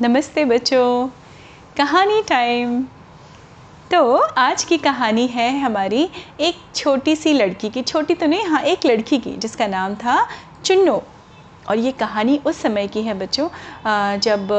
नमस्ते 0.00 0.44
बच्चों। 0.44 1.08
कहानी 1.76 2.20
टाइम 2.22 2.82
तो 3.90 4.16
आज 4.16 4.64
की 4.64 4.76
कहानी 4.78 5.26
है 5.26 5.48
हमारी 5.60 6.02
एक 6.40 6.56
छोटी 6.74 7.14
सी 7.16 7.32
लड़की 7.32 7.68
की, 7.70 7.82
छोटी 7.82 8.14
तो 8.14 8.26
नहीं 8.26 8.44
हाँ 8.44 8.60
एक 8.62 8.86
लड़की 8.86 9.18
की, 9.18 9.32
जिसका 9.32 9.66
नाम 9.66 9.94
था 9.94 10.26
चुन्नो। 10.64 11.02
और 11.68 11.78
ये 11.78 11.92
कहानी 11.92 12.36
उस 12.46 12.60
समय 12.62 12.86
की 12.86 13.02
है 13.02 13.14
बच्चों। 13.14 13.48
जब 14.18 14.52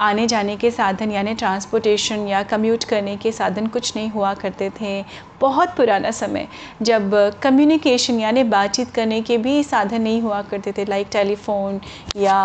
आने 0.00 0.26
जाने 0.26 0.56
के 0.56 0.70
साधन 0.70 1.10
यानी 1.10 1.34
ट्रांसपोर्टेशन 1.34 2.26
या 2.28 2.42
कम्यूट 2.42 2.84
करने 2.84 3.16
के 3.16 3.32
साधन 3.32 3.66
कुछ 3.66 3.96
नहीं 3.96 4.10
हुआ 4.10 4.34
करते 4.34 4.70
थे 4.70 5.02
बहुत 5.40 5.74
पुराना 5.76 6.10
समय, 6.10 6.46
जब 6.82 7.10
कम्युनिकेशन 7.42 8.18
यानी 8.20 8.42
बातचीत 8.46 8.90
करने 8.90 9.20
के 9.22 9.36
भी 9.38 9.62
साधन 9.64 10.02
नहीं 10.02 10.20
हुआ 10.22 10.40
करते 10.42 10.72
थे 10.78 10.84
लाइक 10.84 11.08
टेलीफोन 11.12 11.80
या 12.16 12.38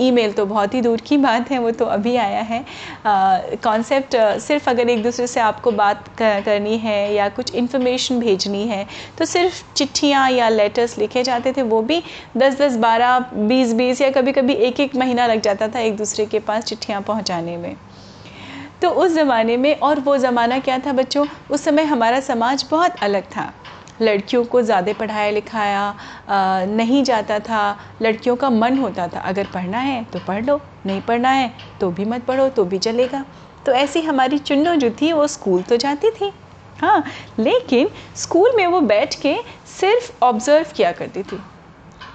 ईमेल 0.00 0.32
तो 0.32 0.46
बहुत 0.46 0.74
ही 0.74 0.80
दूर 0.82 1.00
की 1.00 1.16
बात 1.18 1.50
है, 1.50 1.58
वो 1.58 1.70
तो 1.72 1.84
अभी 1.86 2.16
आया 2.16 2.40
है। 2.42 2.64
कॉन्सेप्ट 3.64 4.16
सिर्फ़ 4.40 4.68
अगर 4.70 4.88
एक 4.90 5.02
दूसरे 5.02 5.26
से 5.26 5.40
आपको 5.40 5.70
बात 5.72 6.04
करनी 6.20 6.76
है 6.78 7.12
या 7.14 7.28
कुछ 7.30 7.54
इन्फॉर्मेशन 7.54 8.18
भेजनी 8.20 8.66
है 8.68 8.86
तो 9.18 9.24
सिर्फ़ 9.26 9.62
चिट्ठियाँ 9.74 10.30
या 10.30 10.48
लेटर्स 10.48 10.98
लिखे 10.98 11.22
जाते 11.22 11.52
थे, 11.52 11.62
वो 11.62 11.82
भी 11.82 12.02
दस 12.36 12.58
दस, 12.58 12.76
बारह, 12.78 13.18
बीस 13.34 13.72
बीस 13.74 14.00
या 14.00 14.10
कभी 14.10 14.32
कभी 14.32 14.54
एक 14.54 14.80
एक 14.80 14.96
महीना 14.96 15.26
लग 15.26 15.40
जाता 15.42 15.68
था 15.68 15.80
एक 15.80 15.96
दूसरे 15.96 16.26
के 16.26 16.38
पास 16.40 16.64
चिट्ठियाँ 16.64 17.00
पहुँचाने 17.02 17.56
में। 17.56 17.74
तो 18.82 18.90
उस 18.90 19.12
ज़माने 19.12 19.56
में 19.56 19.74
और 19.76 20.00
वो 20.00 20.16
ज़माना 20.18 20.58
क्या 20.58 20.78
था 20.78 20.92
बच्चों? 20.92 21.26
उस 21.50 21.64
समय 21.64 21.84
हमारा 21.84 22.20
समाज 22.20 22.64
बहुत 22.70 22.96
अलग 23.02 23.24
था। 23.26 23.52
लड़कियों 23.98 24.44
को 24.44 24.60
ज़्यादा 24.62 24.92
पढ़ाया 24.92 25.30
लिखाया 25.30 25.94
नहीं 26.66 27.02
जाता 27.04 27.38
था। 27.40 27.76
लड़कियों 28.02 28.36
का 28.36 28.50
मन 28.50 28.78
होता 28.78 29.08
था, 29.08 29.20
अगर 29.20 29.46
पढ़ना 29.46 29.78
है 29.78 30.02
तो 30.04 30.18
पढ़ 30.20 30.44
लो, 30.44 30.60
नहीं 30.86 31.00
पढ़ना 31.00 31.30
है 31.30 31.52
तो 31.80 31.90
भी 31.90 32.04
मत 32.04 32.24
पढ़ो 32.24 32.48
तो 32.48 32.64
भी 32.64 32.78
चलेगा। 32.78 33.24
तो 33.66 33.72
ऐसी 33.74 34.00
हमारी 34.02 34.38
चुन्नो 34.40 34.74
जो 34.76 34.90
थी, 34.92 35.12
वो 35.12 35.26
स्कूल 35.26 35.62
तो 35.62 35.76
जाती 35.76 36.10
थी। 36.10 36.32
हाँ 36.78 37.04
लेकिन 37.38 37.88
स्कूल 38.16 38.52
में 38.56 38.66
वो 38.66 38.80
बैठ 38.82 39.14
के 39.22 39.36
सिर्फ़ 39.70 40.12
ऑब्ज़र्व 40.24 40.72
किया 40.76 40.92
करती 40.92 41.22
थी। 41.22 41.42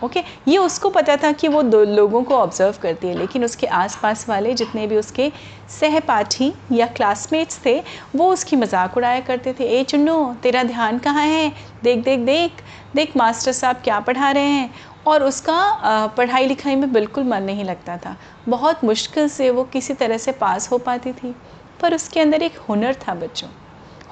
ओके 0.05 0.23
ये 0.47 0.57
उसको 0.57 0.89
पता 0.89 1.15
था 1.17 1.31
कि 1.31 1.47
वो 1.47 1.61
दो 1.63 1.83
लोगों 1.85 2.23
को 2.23 2.35
ऑब्ज़र्व 2.35 2.75
करती 2.81 3.07
है, 3.07 3.13
लेकिन 3.13 3.43
उसके 3.45 3.67
आसपास 3.67 4.27
वाले 4.29 4.53
जितने 4.53 4.87
भी 4.87 4.97
उसके 4.97 5.31
सहपाठी 5.69 6.51
या 6.71 6.87
क्लासमेट्स 6.87 7.59
थे, 7.65 7.79
वो 8.15 8.31
उसकी 8.33 8.55
मज़ाक 8.55 8.97
उड़ाया 8.97 9.19
करते 9.19 9.53
थे। 9.59 9.63
ए, 9.69 9.83
चुन्नू, 9.83 10.33
तेरा 10.43 10.63
ध्यान 10.63 10.99
कहाँ 10.99 11.23
है? 11.23 11.51
देख 11.83 12.03
देख 12.03 12.19
देख 12.21 12.63
देख, 12.95 13.17
मास्टर 13.17 13.51
साहब 13.51 13.81
क्या 13.83 13.99
पढ़ा 13.99 14.31
रहे 14.31 14.43
हैं? 14.43 14.69
और 15.07 15.23
उसका 15.23 16.07
पढ़ाई 16.17 16.45
लिखाई 16.45 16.75
में 16.75 16.91
बिल्कुल 16.93 17.23
मन 17.23 17.43
नहीं 17.43 17.63
लगता 17.63 17.97
था। 17.97 18.15
बहुत 18.49 18.83
मुश्किल 18.83 19.27
से 19.29 19.49
वो 19.49 19.63
किसी 19.63 19.93
तरह 19.93 20.17
से 20.17 20.31
पास 20.31 20.71
हो 20.71 20.77
पाती 20.77 21.11
थी। 21.13 21.35
पर 21.81 21.95
उसके 21.95 22.19
अंदर 22.19 22.43
एक 22.43 22.57
हुनर 22.59 22.95
था 23.01 23.13
बच्चों। 23.15 23.49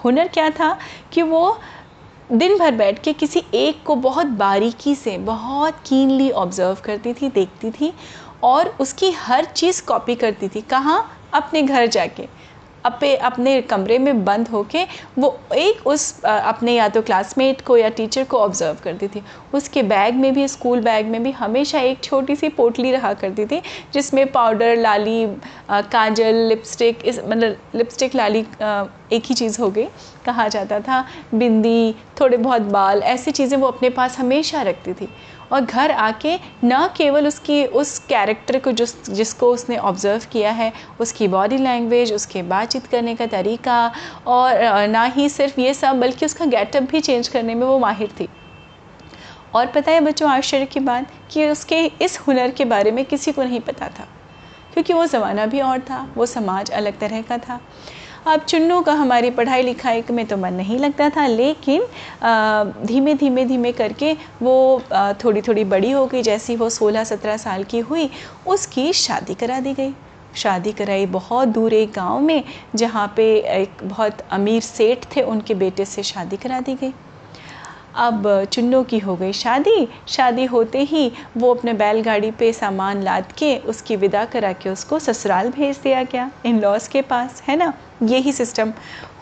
हुनर 0.03 0.27
क्या 0.27 0.49
था 0.49 0.77
कि 1.13 1.21
वो 1.21 1.59
दिन 2.33 2.57
भर 2.57 2.71
बैठ 2.71 3.03
के 3.03 3.13
किसी 3.13 3.43
एक 3.53 3.83
को 3.85 3.95
बहुत 3.95 4.27
बारीकी 4.27 4.95
से, 4.95 5.17
बहुत 5.17 5.73
कीनली 5.85 6.29
ऑब्ज़र्व 6.31 6.77
करती 6.85 7.13
थी, 7.13 7.29
देखती 7.29 7.71
थी 7.71 7.93
और 8.43 8.67
उसकी 8.79 9.11
हर 9.11 9.45
चीज़ 9.45 9.85
कॉपी 9.85 10.15
करती 10.15 10.47
थी, 10.47 10.61
कहाँ? 10.61 11.29
अपने 11.33 11.61
घर 11.61 11.85
जाके। 11.87 12.27
अपने 12.85 13.15
अपने 13.17 13.61
कमरे 13.63 13.97
में 13.99 14.23
बंद 14.25 14.47
होके 14.47 14.83
वो 15.17 15.37
एक 15.55 15.87
उस 15.87 16.23
अपने 16.23 16.73
या 16.73 16.87
तो 16.89 17.01
क्लासमेट 17.01 17.61
को 17.61 17.77
या 17.77 17.89
टीचर 17.91 18.23
को 18.23 18.37
ऑब्ज़र्व 18.37 18.77
करती 18.83 19.07
थी। 19.07 19.23
उसके 19.53 19.83
बैग 19.83 20.15
में 20.15 20.33
भी 20.33 20.47
स्कूल 20.47 20.81
बैग 20.81 21.07
में 21.07 21.21
भी 21.23 21.31
हमेशा 21.33 21.79
एक 21.81 22.03
छोटी 22.03 22.35
सी 22.35 22.49
पोटली 22.51 22.91
रहा 22.91 23.13
करती 23.15 23.45
थी, 23.45 23.61
जिसमें 23.93 24.25
पाउडर 24.31 24.75
लाली 24.77 25.25
काजल 25.71 26.35
लिपस्टिक 26.47 27.05
इस 27.05 27.19
मतलब 27.19 27.57
लिपस्टिक 27.75 28.15
लाली 28.15 28.45
एक 29.11 29.23
ही 29.25 29.35
चीज़ 29.35 29.59
हो 29.61 29.69
गई, 29.69 29.85
कहा 30.25 30.47
जाता 30.47 30.79
था। 30.79 31.03
बिंदी, 31.33 31.95
थोड़े 32.21 32.37
बहुत 32.37 32.61
बाल, 32.61 33.01
ऐसी 33.03 33.31
चीज़ें 33.31 33.57
वो 33.57 33.67
अपने 33.67 33.89
पास 33.91 34.17
हमेशा 34.19 34.61
रखती 34.61 34.93
थी। 34.93 35.09
और 35.53 35.61
घर 35.61 35.91
आके 35.91 36.35
ना 36.63 36.85
केवल 36.97 37.27
उसकी, 37.27 37.63
उस 37.65 37.97
कैरेक्टर 37.99 38.59
को 38.59 38.71
जिस 38.73 39.09
जिसको 39.09 39.51
उसने 39.53 39.77
ऑब्ज़र्व 39.79 40.21
किया 40.31 40.51
है, 40.51 40.71
उसकी 40.99 41.27
बॉडी 41.27 41.57
लैंग्वेज 41.57 42.13
उसके 42.13 42.41
बातचीत 42.43 42.87
करने 42.87 43.15
का 43.15 43.25
तरीका 43.27 43.91
और 44.27 44.87
ना 44.87 45.03
ही 45.05 45.27
सिर्फ़ 45.29 45.59
ये 45.61 45.73
सब, 45.73 45.99
बल्कि 45.99 46.25
उसका 46.25 46.45
गेटअप 46.47 46.83
भी 46.83 47.01
चेंज 47.01 47.27
करने 47.27 47.55
में 47.55 47.65
वो 47.65 47.77
माहिर 47.79 48.11
थी। 48.19 48.29
और 49.55 49.65
पता 49.67 49.91
है 49.91 50.01
बच्चों, 50.01 50.29
आश्चर्य 50.29 50.65
की 50.65 50.79
बात 50.81 51.11
कि 51.31 51.49
उसके 51.49 51.85
इस 52.01 52.19
हुनर 52.19 52.51
के 52.51 52.65
बारे 52.65 52.91
में 52.91 53.03
किसी 53.05 53.31
को 53.31 53.43
नहीं 53.43 53.59
पता 53.61 53.87
था, 53.89 54.07
क्योंकि 54.73 54.93
वो 54.93 55.05
ज़माना 55.07 55.45
भी 55.45 55.61
और 55.61 55.79
था, 55.81 56.07
वो 56.15 56.25
समाज 56.27 56.71
अलग 56.71 56.99
तरह 56.99 57.21
का 57.21 57.37
था। 57.39 57.59
अब 58.25 58.39
चुन्नू 58.39 58.79
का 58.81 58.93
हमारी 58.93 59.29
पढ़ाई 59.29 59.63
लिखाई 59.63 60.03
में 60.11 60.25
तो 60.25 60.35
मन 60.37 60.53
नहीं 60.53 60.77
लगता 60.79 61.09
था, 61.09 61.25
लेकिन 61.27 61.81
धीमे 62.85 63.13
धीमे 63.13 63.45
धीमे 63.45 63.71
करके 63.71 64.13
वो 64.41 64.81
थोड़ी 65.23 65.41
थोड़ी 65.41 65.63
बड़ी 65.65 65.91
हो 65.91 66.05
गई, 66.05 66.21
जैसी 66.21 66.55
वो 66.55 66.69
16-17 66.69 67.37
साल 67.37 67.63
की 67.63 67.79
हुई, 67.81 68.09
उसकी 68.47 68.91
शादी 68.93 69.33
करा 69.33 69.59
दी 69.59 69.73
गई। 69.73 69.93
शादी 70.35 70.71
कराई 70.71 71.05
बहुत 71.05 71.47
दूर 71.47 71.73
एक 71.73 71.91
गाँव 71.91 72.19
में, 72.19 72.43
जहाँ 72.75 73.13
पे 73.17 73.25
एक 73.53 73.83
बहुत 73.83 74.21
अमीर 74.31 74.61
सेठ 74.61 75.05
थे, 75.15 75.21
उनके 75.23 75.53
बेटे 75.55 75.85
से 75.85 76.03
शादी 76.03 76.37
करा 76.37 76.59
दी 76.59 76.75
गई। 76.75 76.93
अब 77.95 78.23
चुन्नू 78.51 78.81
की 78.83 78.99
हो 78.99 79.15
गई 79.15 79.33
शादी। 79.33 79.87
शादी 80.07 80.45
होते 80.45 80.79
ही 80.81 81.11
वो 81.37 81.53
अपने 81.53 81.73
बैलगाड़ी 81.73 82.31
पे 82.31 82.51
सामान 82.53 83.01
लाद 83.03 83.31
के 83.37 83.55
उसकी 83.67 83.95
विदा 83.95 84.23
करा 84.25 84.51
के 84.53 84.69
उसको 84.69 84.99
ससुराल 84.99 85.49
भेज 85.49 85.79
दिया 85.83 86.03
गया 86.03 86.29
इन 86.45 86.59
लॉज 86.61 86.87
के 86.87 87.01
पास, 87.03 87.43
है 87.47 87.55
ना? 87.55 87.73
यही 88.07 88.31
सिस्टम 88.33 88.73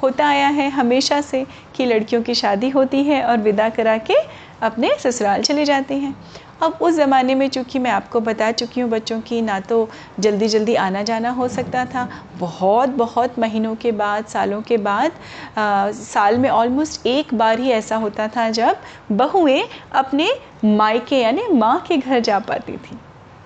होता 0.03 0.27
आया 0.27 0.47
है 0.49 0.69
हमेशा 0.69 1.19
से 1.21 1.45
कि 1.75 1.85
लड़कियों 1.85 2.21
की 2.21 2.35
शादी 2.35 2.69
होती 2.69 3.03
है 3.03 3.23
और 3.23 3.37
विदा 3.37 3.69
करा 3.69 3.97
के 3.99 4.15
अपने 4.61 4.89
ससुराल 4.99 5.41
चले 5.41 5.65
जाते 5.65 5.95
हैं। 5.95 6.15
अब 6.63 6.77
उस 6.81 6.93
ज़माने 6.95 7.35
में 7.35 7.47
चूँकि 7.49 7.79
मैं 7.79 7.91
आपको 7.91 8.19
बता 8.19 8.51
चुकी 8.51 8.81
हूँ 8.81 8.89
बच्चों 8.89 9.19
की 9.21 9.41
ना 9.41 9.59
तो 9.59 9.89
जल्दी 10.19 10.47
जल्दी 10.47 10.75
आना 10.75 11.01
जाना 11.03 11.29
हो 11.29 11.47
सकता 11.47 11.85
था। 11.85 12.07
बहुत 12.35 12.89
बहुत 12.89 13.39
महीनों 13.39 13.75
के 13.75 13.91
बाद 13.91 14.25
सालों 14.25 14.61
के 14.61 14.77
बाद 14.77 15.11
आ, 15.57 15.91
साल 15.91 16.37
में 16.37 16.49
ऑलमोस्ट 16.49 17.05
एक 17.07 17.33
बार 17.33 17.59
ही 17.59 17.71
ऐसा 17.71 17.95
होता 17.95 18.27
था 18.27 18.49
जब 18.49 18.77
बहुएँ 19.11 19.63
अपने 19.93 20.29
मायके 20.65 21.21
यानी 21.21 21.47
माँ 21.53 21.79
के 21.87 21.97
घर 21.97 22.19
जा 22.19 22.39
पाती 22.39 22.77
थी। 22.79 22.99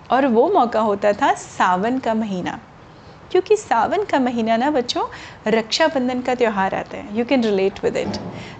और 0.09 0.25
वो 0.28 0.47
मौका 0.50 0.79
होता 0.81 1.12
था 1.13 1.34
सावन 1.34 1.97
का 2.00 2.13
महीना। 2.13 2.59
क्योंकि 3.35 3.56
सावन 3.57 4.03
का 4.03 4.19
महीना 4.19 4.56
ना 4.57 4.69
बच्चों 4.72 5.03
रक्षाबंधन 5.47 6.22
का 6.22 6.35
त्यौहार 6.35 6.75
आता 6.75 6.97
है। 6.97 7.18
You 7.18 7.23
can 7.25 7.44
relate 7.44 7.84
with 7.84 7.97
it 7.97 8.18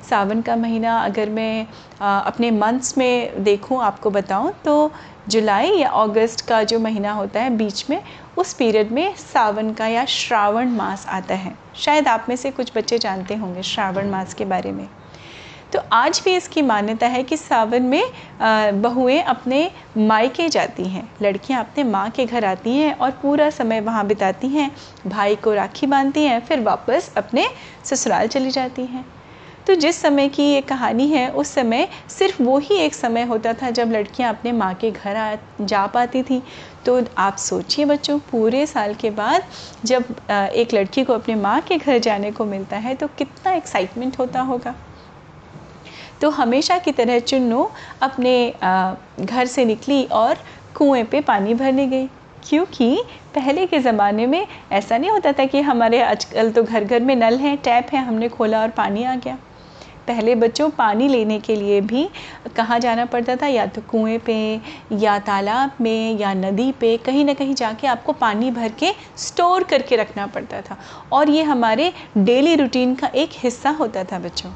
Sawan 0.10 0.42
का 0.42 0.56
महीना 0.56 0.98
अगर 1.00 1.30
मैं 1.30 1.68
आ, 2.02 2.20
अपने 2.20 2.50
मंथ्स 2.52 2.98
में 2.98 3.44
देखूँ 3.44 3.82
आपको 3.82 4.10
बताऊँ 4.10 4.52
तो 4.66 4.92
जुलाई 5.30 5.72
या 5.72 5.90
अगस्त 6.02 6.48
का 6.48 6.62
जो 6.64 6.80
महीना 6.80 7.12
होता 7.12 7.42
है 7.42 7.56
बीच 7.58 7.90
में 7.90 8.02
उस 8.38 8.54
पीरियड 8.54 8.92
में 8.92 9.16
सावन 9.16 9.74
का 9.74 9.88
या 9.88 10.06
श्रावण 10.06 10.72
मास 10.72 11.06
आता 11.10 11.36
है। 11.36 11.56
शायद 11.76 12.08
आप 12.08 12.26
में 12.30 12.36
से 12.36 12.52
कुछ 12.52 12.72
बच्चे 12.78 12.98
जानते 12.98 13.36
होंगे 13.36 13.64
श्रावण 13.64 14.10
मास 14.10 14.34
के 14.34 14.46
बारे 14.46 14.72
में। 14.72 14.88
तो 15.74 15.80
आज 15.94 16.22
भी 16.26 16.36
इसकी 16.36 16.62
मान्यता 16.62 17.08
है 17.08 17.24
कि 17.24 17.38
सावन 17.38 17.84
में 17.84 18.82
बहुएँ 18.82 19.20
अपने 19.24 19.70
मायके 19.98 20.48
जाती 20.50 20.84
हैं। 20.84 21.08
लड़कियाँ 21.22 21.60
अपने 21.60 21.84
माँ 21.84 22.10
के 22.10 22.26
घर 22.26 22.46
आती 22.46 22.76
हैं 22.78 22.94
और 22.96 23.12
पूरा 23.22 23.50
समय 23.50 23.82
वहाँ 23.82 24.06
बिताती 24.08 24.48
हैं। 24.48 24.72
भाई 25.08 25.36
को 25.36 25.54
राखी 25.54 25.88
बांधती 25.88 26.24
हैं, 26.24 26.40
फिर 26.40 26.60
वापस 26.62 27.12
अपने 27.18 27.48
ससुराल 27.86 28.28
चली 28.28 28.52
जाती 28.52 28.86
हैं। 28.86 29.06
तो 29.68 29.76
जिस 29.76 30.02
समय 30.02 30.28
की 30.30 30.44
ये 30.44 30.62
कहानी 30.62 31.08
है, 31.08 31.30
उस 31.30 31.54
समय 31.54 31.88
सिर्फ़ 32.10 32.42
वो 32.44 32.58
ही 32.60 32.76
एक 32.78 32.94
समय 32.94 33.24
होता 33.24 33.54
था 33.54 33.70
जब 33.72 33.92
लड़कियाँ 33.92 34.30
अपने 34.30 34.52
माँ 34.52 34.74
के 34.74 34.92
घर 34.92 35.16
आ, 35.16 35.36
जा 35.62 35.86
पाती 35.88 36.24
थी। 36.24 36.42
तो 36.86 37.02
आप 37.18 37.38
सोचिए 37.38 37.86
बच्चों, 37.86 38.20
पूरे 38.22 38.66
साल 38.66 38.94
के 38.94 39.10
बाद 39.12 39.44
जब 39.86 40.16
एक 40.32 40.74
लड़की 40.74 41.04
को 41.04 41.14
अपने 41.14 41.36
माँ 41.36 41.60
के 41.62 41.78
घर 41.78 41.98
जाने 42.00 42.32
को 42.32 42.46
मिलता 42.46 42.78
है 42.78 42.96
तो 42.96 43.08
कितना 43.18 43.54
एक्साइटमेंट 43.54 44.20
होता 44.20 44.42
होगा। 44.42 44.76
तो 46.22 46.30
हमेशा 46.30 46.78
की 46.78 46.92
तरह 46.92 47.20
चुन्नू 47.20 47.70
अपने 48.02 48.54
घर 49.20 49.46
से 49.46 49.66
निकली 49.66 50.04
और 50.14 50.38
कुएँ 50.76 51.04
पे 51.04 51.22
पानी 51.22 51.54
भरने 51.54 51.88
गई। 51.88 52.08
क्योंकि 52.44 52.96
पहले 53.36 53.66
के 53.68 53.80
ज़माने 53.80 54.26
में 54.26 54.46
ऐसा 54.72 54.98
नहीं 54.98 55.12
होता 55.12 55.32
था 55.32 55.46
कि 55.46 55.62
हमारे 55.62 56.02
आजकल 56.02 56.52
तो 56.52 56.64
घर 56.64 56.84
घर 56.84 57.00
में 57.00 57.16
नल 57.16 57.38
हैं, 57.38 57.58
टैप 57.58 57.88
है, 57.94 58.04
हमने 58.06 58.30
खोला 58.30 58.62
और 58.62 58.70
पानी 58.70 59.04
आ 59.04 59.16
गया। 59.16 59.38
पहले 60.08 60.36
बच्चों 60.36 60.70
पानी 60.70 61.08
लेने 61.08 61.40
के 61.40 61.56
लिए 61.56 61.80
भी 61.82 62.08
कहाँ 62.56 62.80
जाना 62.80 63.06
पड़ता 63.06 63.36
था? 63.36 63.48
या 63.48 63.66
तो 63.66 63.82
कुएँ 63.82 64.18
पे, 64.18 64.36
या 64.94 65.18
तालाब 65.20 65.72
में, 65.82 66.20
या 66.20 66.34
नदी 66.34 66.72
पे, 66.72 66.96
कहीं 66.98 67.26
ना 67.26 67.34
कहीं 67.34 67.56
जाके 67.56 67.88
आपको 67.88 68.14
पानी 68.14 68.52
भर 68.52 68.72
के 68.80 68.92
स्टोर 69.18 69.64
करके 69.64 69.96
रखना 69.96 70.28
पड़ता 70.28 70.62
था। 70.62 70.78
और 71.14 71.30
ये 71.30 71.44
हमारे 71.44 71.92
डेली 72.18 72.56
रूटीन 72.56 72.96
का 72.96 73.08
एक 73.08 73.30
हिस्सा 73.34 73.70
होता 73.70 74.04
था 74.04 74.20
बच्चों। 74.20 74.52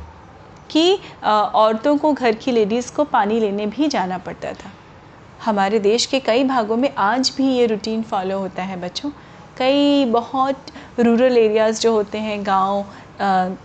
कि 0.71 0.99
औरतों 1.23 1.97
को, 1.97 2.13
घर 2.13 2.35
की 2.35 2.51
लेडीज़ 2.51 2.91
को 2.93 3.03
पानी 3.05 3.39
लेने 3.39 3.65
भी 3.67 3.87
जाना 3.87 4.17
पड़ता 4.17 4.53
था। 4.53 4.71
हमारे 5.45 5.79
देश 5.79 6.05
के 6.05 6.19
कई 6.19 6.43
भागों 6.43 6.77
में 6.77 6.93
आज 6.97 7.31
भी 7.37 7.47
ये 7.47 7.65
रूटीन 7.65 8.01
फॉलो 8.03 8.39
होता 8.39 8.63
है 8.63 8.79
बच्चों। 8.81 9.11
कई 9.57 10.05
बहुत 10.05 10.65
रूरल 10.99 11.37
एरियाज़ 11.37 11.81
जो 11.81 11.93
होते 11.93 12.17
हैं, 12.17 12.45
गाँव 12.45 12.85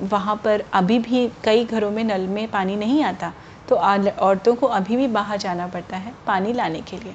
वहाँ 0.03 0.37
पर 0.45 0.65
अभी 0.73 0.99
भी 0.99 1.29
कई 1.45 1.65
घरों 1.65 1.91
में 1.91 2.03
नल 2.05 2.27
में 2.29 2.47
पानी 2.51 2.77
नहीं 2.77 3.03
आता। 3.05 3.33
तो 3.69 3.77
औरतों 3.77 4.55
को 4.55 4.67
अभी 4.69 4.97
भी 4.97 5.07
बाहर 5.09 5.39
जाना 5.39 5.67
पड़ता 5.67 5.97
है, 5.97 6.15
पानी 6.27 6.53
लाने 6.53 6.81
के 6.81 6.97
लिए। 6.97 7.15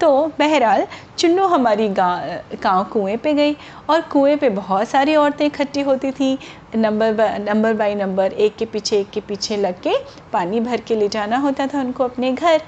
तो 0.00 0.10
बहरहाल, 0.38 0.86
चुन्नू 1.18 1.44
हमारी 1.46 1.88
गाँव 1.90 2.84
कुएँ 2.92 3.16
पे 3.16 3.32
गई 3.34 3.56
और 3.90 4.00
कुएँ 4.12 4.36
पे 4.36 4.48
बहुत 4.50 4.88
सारी 4.88 5.14
औरतें 5.16 5.44
इकट्ठी 5.46 5.80
होती 5.80 6.10
थी। 6.10 6.38
नंबर 6.76 7.38
नंबर 7.40 7.74
बाई 7.74 7.94
नंबर, 7.94 8.32
एक 8.32 8.56
के 8.56 8.64
पीछे, 8.64 8.98
एक 9.00 9.10
के 9.10 9.20
पीछे 9.20 9.56
लग 9.56 9.80
के 9.82 9.94
पानी 10.32 10.60
भर 10.60 10.80
के 10.80 10.94
ले 10.94 11.08
जाना 11.08 11.36
होता 11.38 11.66
था 11.66 11.80
उनको 11.80 12.04
अपने 12.04 12.32
घर। 12.32 12.60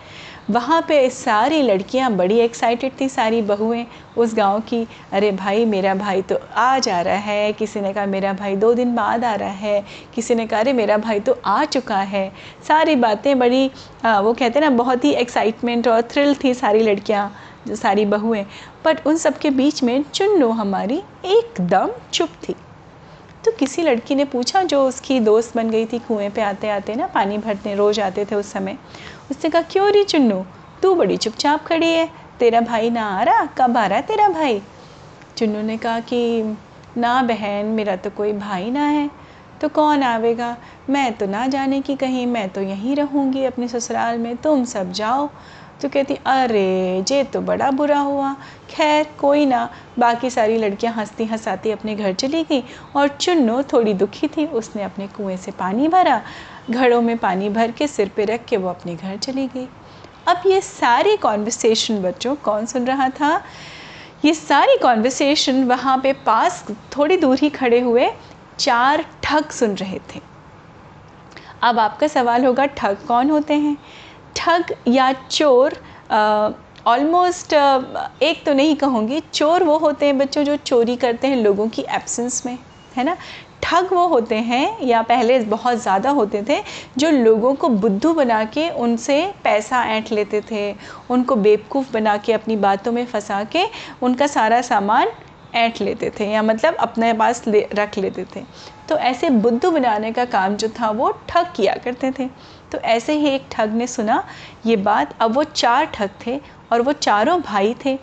वहाँ 0.51 0.81
पे 0.83 1.09
सारी 1.11 1.61
लड़कियाँ 1.63 2.11
बड़ी 2.13 2.39
एक्साइटेड 2.41 2.93
थी 3.01 3.09
सारी 3.09 3.41
बहुएँ 3.43 3.85
उस 4.17 4.35
गाँव 4.35 4.61
की। 4.61 4.87
अरे 5.13 5.31
भाई 5.33 5.65
मेरा 5.65 5.95
भाई 5.95 6.23
तो 6.23 6.39
आ 6.55 6.79
जा 6.79 7.01
रहा 7.01 7.17
है। 7.17 7.53
किसी 7.53 7.81
ने 7.81 7.93
कहा 7.93 8.07
मेरा 8.07 8.33
भाई 8.33 8.57
दो 8.57 8.73
दिन 8.75 8.95
बाद 8.95 9.25
आ 9.25 9.35
रहा 9.35 9.51
है। 9.51 9.85
किसी 10.15 10.35
ने 10.35 10.47
कहा 10.47 10.61
अरे 10.61 10.73
मेरा 10.73 10.97
भाई 10.97 11.21
तो 11.21 11.37
आ 11.47 11.65
चुका 11.65 11.99
है। 11.99 12.27
सारी 12.69 12.97
बातें 12.97 13.39
बड़ी 13.39 13.71
आ, 14.05 14.19
वो 14.21 14.33
कहते 14.33 14.59
हैं 14.59 14.61
ना 14.61 14.77
बहुत 14.77 15.05
ही 15.05 15.13
एक्साइटमेंट 15.13 15.89
और 15.89 16.03
थ्रिल 16.03 16.35
थी 16.45 16.55
सारी 16.55 16.81
लड़कियाँ 16.81 17.31
जो 17.67 17.77
सारी 17.77 18.05
बहुएँ। 18.07 18.45
बट 18.85 19.07
उन 19.07 19.17
सब 19.17 19.39
के 19.39 19.51
बीच 19.51 19.83
में 19.83 20.03
चुन्नू 20.05 20.49
हमारी 20.53 21.03
एकदम 21.27 21.91
चुप 22.13 22.29
थी। 22.49 22.55
तो 23.45 23.51
किसी 23.51 23.83
लड़की 23.83 24.15
ने 24.15 24.25
पूछा 24.25 24.63
जो 24.63 24.83
उसकी 24.85 25.21
दोस्त 25.21 25.57
बन 25.57 25.71
गई 25.71 25.87
थी 25.87 25.99
कुएँ 25.99 26.29
पे 26.31 26.43
आते 26.43 26.69
आते 26.71 26.95
ना 26.95 27.07
पानी 27.07 27.39
भरने 27.39 27.75
रोज़ 27.75 28.01
आते 28.01 28.25
थे 28.25 28.35
उस 28.35 28.53
समय 28.53 28.77
उसने 29.31 29.51
कहा, 29.51 29.63
क्यों 29.63 29.93
रही 29.93 30.05
चुन्नू? 30.05 30.45
तू 30.83 30.95
बड़ी 30.95 31.17
चुपचाप 31.17 31.65
खड़ी 31.67 31.91
है। 31.91 32.11
तेरा 32.39 32.61
भाई 32.61 32.91
ना 32.91 33.21
आ 33.21 33.23
रहा? 33.23 33.47
कब 33.47 33.77
आ 33.77 33.87
रहा 33.87 33.99
है 33.99 34.03
तेरा 34.03 34.29
भाई? 34.29 34.63
चुन्नू 35.37 35.63
ने 35.63 35.77
कहा 35.77 36.01
कि, 36.01 36.43
ना 36.97 37.23
बहन, 37.23 37.67
मेरा 37.67 37.97
तो 37.97 38.11
कोई 38.11 38.33
भाई 38.33 38.71
ना 38.71 38.87
है। 38.87 39.11
तो 39.61 39.69
कौन 39.69 40.03
आवेगा? 40.03 40.57
मैं 40.91 41.13
तो 41.13 41.27
ना 41.27 41.47
जाने 41.47 41.81
की 41.81 41.97
कहीं, 41.97 42.27
मैं 42.27 42.49
तो 42.49 42.61
यहीं 42.61 42.97
रहूँगी 42.97 43.45
अपने 43.45 43.69
ससुराल 43.69 44.19
में। 44.19 44.37
तुम 44.37 44.65
सब 44.65 44.93
जाओ। 44.93 45.31
तो 45.83 45.89
कहती, 45.89 46.15
अरे, 46.15 47.05
जे 47.09 47.25
तो 47.25 47.41
बड़ा 47.41 47.71
बुरा 47.71 47.99
हुआ। 47.99 48.37
खैर, 48.71 49.07
कोई 49.19 49.47
ना। 49.47 49.71
बाकी 49.99 50.31
सारी 50.31 50.59
लड़कियाँ 50.59 50.95
हंसती 50.95 51.25
हंसाती 51.25 51.71
अपने 51.71 51.95
घर 51.95 52.13
चली 52.13 52.43
गई 52.43 52.65
और 52.97 53.09
चुन्नो 53.09 53.63
थोड़ी 53.63 53.95
दुखी 53.95 54.29
थी। 54.29 54.47
उसने 54.47 54.83
अपने 54.83 55.07
कुएँ 55.07 55.37
से 55.37 55.51
पानी 55.51 55.89
भरा। 55.89 56.23
घड़ों 56.71 57.01
में 57.03 57.17
पानी 57.19 57.49
भर 57.49 57.71
के 57.71 57.87
सिर 57.87 58.11
पे 58.17 58.25
रख 58.25 58.45
के 58.45 58.57
वो 58.57 58.69
अपने 58.69 58.95
घर 58.95 59.17
चली 59.19 59.47
गई। 59.47 59.67
अब 60.29 60.43
ये 60.47 60.61
सारी 60.61 61.17
कॉन्वर्सेशन 61.17 62.03
बच्चों, 62.03 62.35
कौन 62.37 62.67
सुन 62.67 62.87
रहा 62.87 63.09
था? 63.11 63.43
ये 64.25 64.35
सारी 64.35 64.77
कॉन्वर्सेशन 64.79 65.63
वहाँ 65.65 65.99
पे 65.99 66.13
पास 66.27 66.65
थोड़ी 66.97 67.17
दूर 67.17 67.39
ही 67.39 67.49
खड़े 67.51 67.81
हुए 67.81 68.11
चार 68.59 69.05
ठग 69.23 69.51
सुन 69.51 69.75
रहे 69.75 69.99
थे। 70.09 70.21
अब 71.63 71.79
आपका 71.79 72.07
सवाल 72.09 72.45
होगा, 72.45 72.67
ठग 72.67 72.97
कौन 73.09 73.31
होते 73.31 73.55
हैं? 73.55 73.77
ठग 74.37 74.75
या 74.89 75.13
चोर 75.13 75.77
ऑलमोस्ट 76.87 77.53
एक 77.53 78.45
तो 78.47 78.53
नहीं 78.55 78.77
कहूँगी, 78.77 79.21
चोर 79.35 79.65
वो 79.65 79.77
होते 79.79 80.07
हैं 80.07 80.19
बच्चों 80.19 80.45
जो 80.45 80.57
चोरी 80.57 80.97
करते 80.97 81.29
हैं 81.29 81.37
लोगों 81.37 81.69
की 81.69 81.83
एब्सेंस 81.91 82.45
में, 82.47 82.59
है 82.97 83.05
ना? 83.05 83.17
ठग 83.63 83.93
वो 83.93 84.07
होते 84.09 84.35
हैं 84.35 84.77
या 84.83 85.01
पहले 85.03 85.39
बहुत 85.41 85.79
ज़्यादा 85.79 86.11
होते 86.11 86.43
थे, 86.49 86.61
जो 86.99 87.11
लोगों 87.11 87.55
को 87.55 87.69
बुद्धू 87.69 88.13
बना 88.15 88.45
के 88.45 88.69
उनसे 88.71 89.25
पैसा 89.45 89.83
ऐंठ 89.87 90.13
लेते 90.13 90.41
थे, 90.51 90.75
उनको 91.11 91.37
बेवकूफ़ 91.37 91.93
बना 91.93 92.17
के 92.17 92.33
अपनी 92.33 92.57
बातों 92.59 92.93
में 92.93 93.05
फंसा 93.07 93.43
के 93.45 93.65
उनका 94.03 94.27
सारा 94.27 94.61
सामान 94.63 95.09
ऐंठ 95.55 95.81
लेते 95.83 96.11
थे 96.11 96.27
या 96.27 96.43
मतलब 96.43 96.75
अपने 96.77 97.13
पास 97.13 97.47
ले, 97.47 97.67
रख 97.75 97.99
लेते 97.99 98.25
थे। 98.37 98.45
तो 98.89 98.97
ऐसे 98.97 99.31
बुद्धू 99.31 99.71
बनाने 99.71 100.13
का 100.13 100.25
काम 100.27 100.57
जो 100.57 100.69
था 100.71 100.91
वो 100.91 101.11
ठग 101.29 101.53
किया 101.57 101.75
करते 101.85 102.11
थे। 102.19 102.29
तो 102.73 102.79
ऐसे 102.79 103.13
ही 103.13 103.29
एक 103.29 103.49
ठग 103.53 103.73
ने 103.73 103.87
सुना, 103.87 104.23
ये 104.67 104.77
बात, 104.79 105.17
अब 105.21 105.35
वो 105.35 105.45
चार 105.45 105.85
ठग 105.85 106.11
थे 106.27 106.41
और 106.73 106.83
वो 106.83 106.93
चारों 106.93 107.41
भाई 107.43 107.75
थे। 107.85 107.99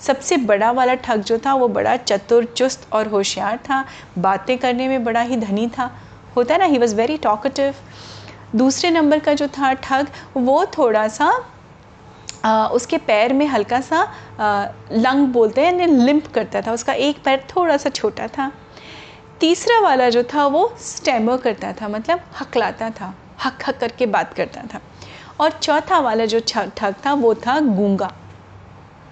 सबसे 0.00 0.36
बड़ा 0.36 0.70
वाला 0.70 0.94
ठग 0.94 1.22
जो 1.22 1.38
था 1.38 1.54
वो 1.54 1.68
बड़ा 1.68 1.96
चतुर 1.96 2.44
चुस्त 2.44 2.86
और 2.92 3.08
होशियार 3.08 3.56
था। 3.56 3.84
बातें 4.18 4.56
करने 4.58 4.88
में 4.88 5.04
बड़ा 5.04 5.20
ही 5.20 5.36
धनी 5.36 5.66
था। 5.68 5.90
होता 6.36 6.54
है 6.54 6.60
ना 6.60 6.66
ही 6.66 6.78
वॉज़ 6.78 6.94
वेरी 6.96 7.16
टॉकटिव 7.16 7.74
दूसरे 8.56 8.90
नंबर 8.90 9.18
का 9.18 9.34
जो 9.34 9.48
था 9.48 9.72
ठग 9.72 10.08
वो 10.36 10.64
थोड़ा 10.78 11.08
सा 11.08 11.32
आ, 12.44 12.66
उसके 12.66 12.98
पैर 12.98 13.32
में 13.32 13.46
हल्का 13.46 13.80
सा 13.80 14.00
आ, 14.40 14.66
लंग 14.92 15.26
बोलते 15.26 15.60
हैं 15.60 15.78
यानी 15.78 16.04
लिम्प 16.04 16.26
करता 16.26 16.60
था। 16.62 16.72
उसका 16.72 16.92
एक 16.92 17.22
पैर 17.24 17.46
थोड़ा 17.56 17.76
सा 17.76 17.90
छोटा 17.90 18.26
था। 18.28 18.50
तीसरा 19.40 19.80
वाला 19.80 20.08
जो 20.10 20.22
था 20.22 20.46
वो 20.46 20.76
स्टेमर 20.80 21.36
करता 21.36 21.72
था 21.72 21.88
मतलब 21.88 22.20
हकलाता 22.40 22.90
था। 22.90 23.14
हक 23.44 23.58
हक 23.66 23.78
करके 23.78 24.06
बात 24.06 24.34
करता 24.34 24.62
था। 24.74 24.80
और 25.40 25.50
चौथा 25.50 25.98
वाला 25.98 26.24
जो 26.24 26.40
ठग 26.48 26.94
था 27.06 27.12
वो 27.12 27.34
था 27.34 27.58
गूँगा। 27.60 28.12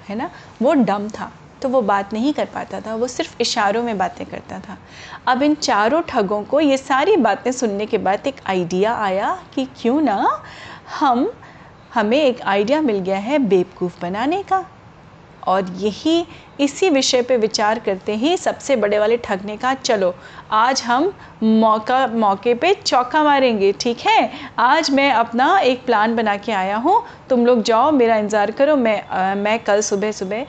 है 0.09 0.17
ना? 0.17 0.31
वो 0.63 0.73
डम 0.75 1.09
था 1.09 1.31
तो 1.63 1.69
वो 1.69 1.81
बात 1.83 2.13
नहीं 2.13 2.33
कर 2.33 2.45
पाता 2.45 2.81
था, 2.81 2.95
वो 2.95 3.07
सिर्फ़ 3.07 3.37
इशारों 3.41 3.83
में 3.83 3.97
बातें 3.99 4.27
करता 4.27 4.59
था। 4.59 4.77
अब 5.27 5.43
इन 5.43 5.55
चारों 5.55 6.03
ठगों 6.03 6.43
को 6.45 6.61
ये 6.61 6.77
सारी 6.77 7.17
बातें 7.17 7.51
सुनने 7.53 7.87
के 7.87 7.99
बाद 7.99 8.27
एक 8.27 8.41
आइडिया 8.47 8.95
आया 8.95 9.39
कि 9.55 9.67
क्यों 9.77 10.01
ना 10.01 10.43
हम, 11.01 11.31
हमें 11.95 12.19
एक 12.19 12.43
आइडिया 12.43 12.81
मिल 12.81 12.99
गया 12.99 13.19
है 13.19 13.39
बेवकूफ़ 13.39 14.01
बनाने 14.03 14.43
का। 14.43 14.65
और 15.47 15.71
यही 15.79 16.25
इसी 16.61 16.89
विषय 16.91 17.23
पे 17.23 17.37
विचार 17.37 17.79
करते 17.79 18.15
ही 18.17 18.37
सबसे 18.37 18.77
बड़े 18.77 18.99
वाले 18.99 19.17
ठग 19.17 19.45
ने 19.45 19.57
कहा 19.57 19.75
चलो 19.75 20.15
आज 20.53 20.83
हम 20.83 21.13
मौका 21.43 22.07
मौके 22.07 22.55
पे 22.55 22.73
चौका 22.77 23.23
मारेंगे 23.25 23.73
ठीक 23.81 24.01
है? 24.01 24.31
आज 24.59 24.91
मैं 24.91 25.11
अपना 25.13 25.59
एक 25.59 25.85
प्लान 25.87 26.17
बना 26.17 26.37
के 26.37 26.53
आया 26.53 26.77
हूँ। 26.77 27.03
तुम 27.31 27.47
लोग 27.47 27.63
जाओ 27.63 27.91
मेरा 27.93 28.17
इंतज़ार 28.17 28.51
करो 28.51 28.77
मैं 28.77 29.03
आ, 29.03 29.35
मैं 29.35 29.59
कल 29.65 29.81
सुबह 29.83 30.13
सुबह 30.13 30.47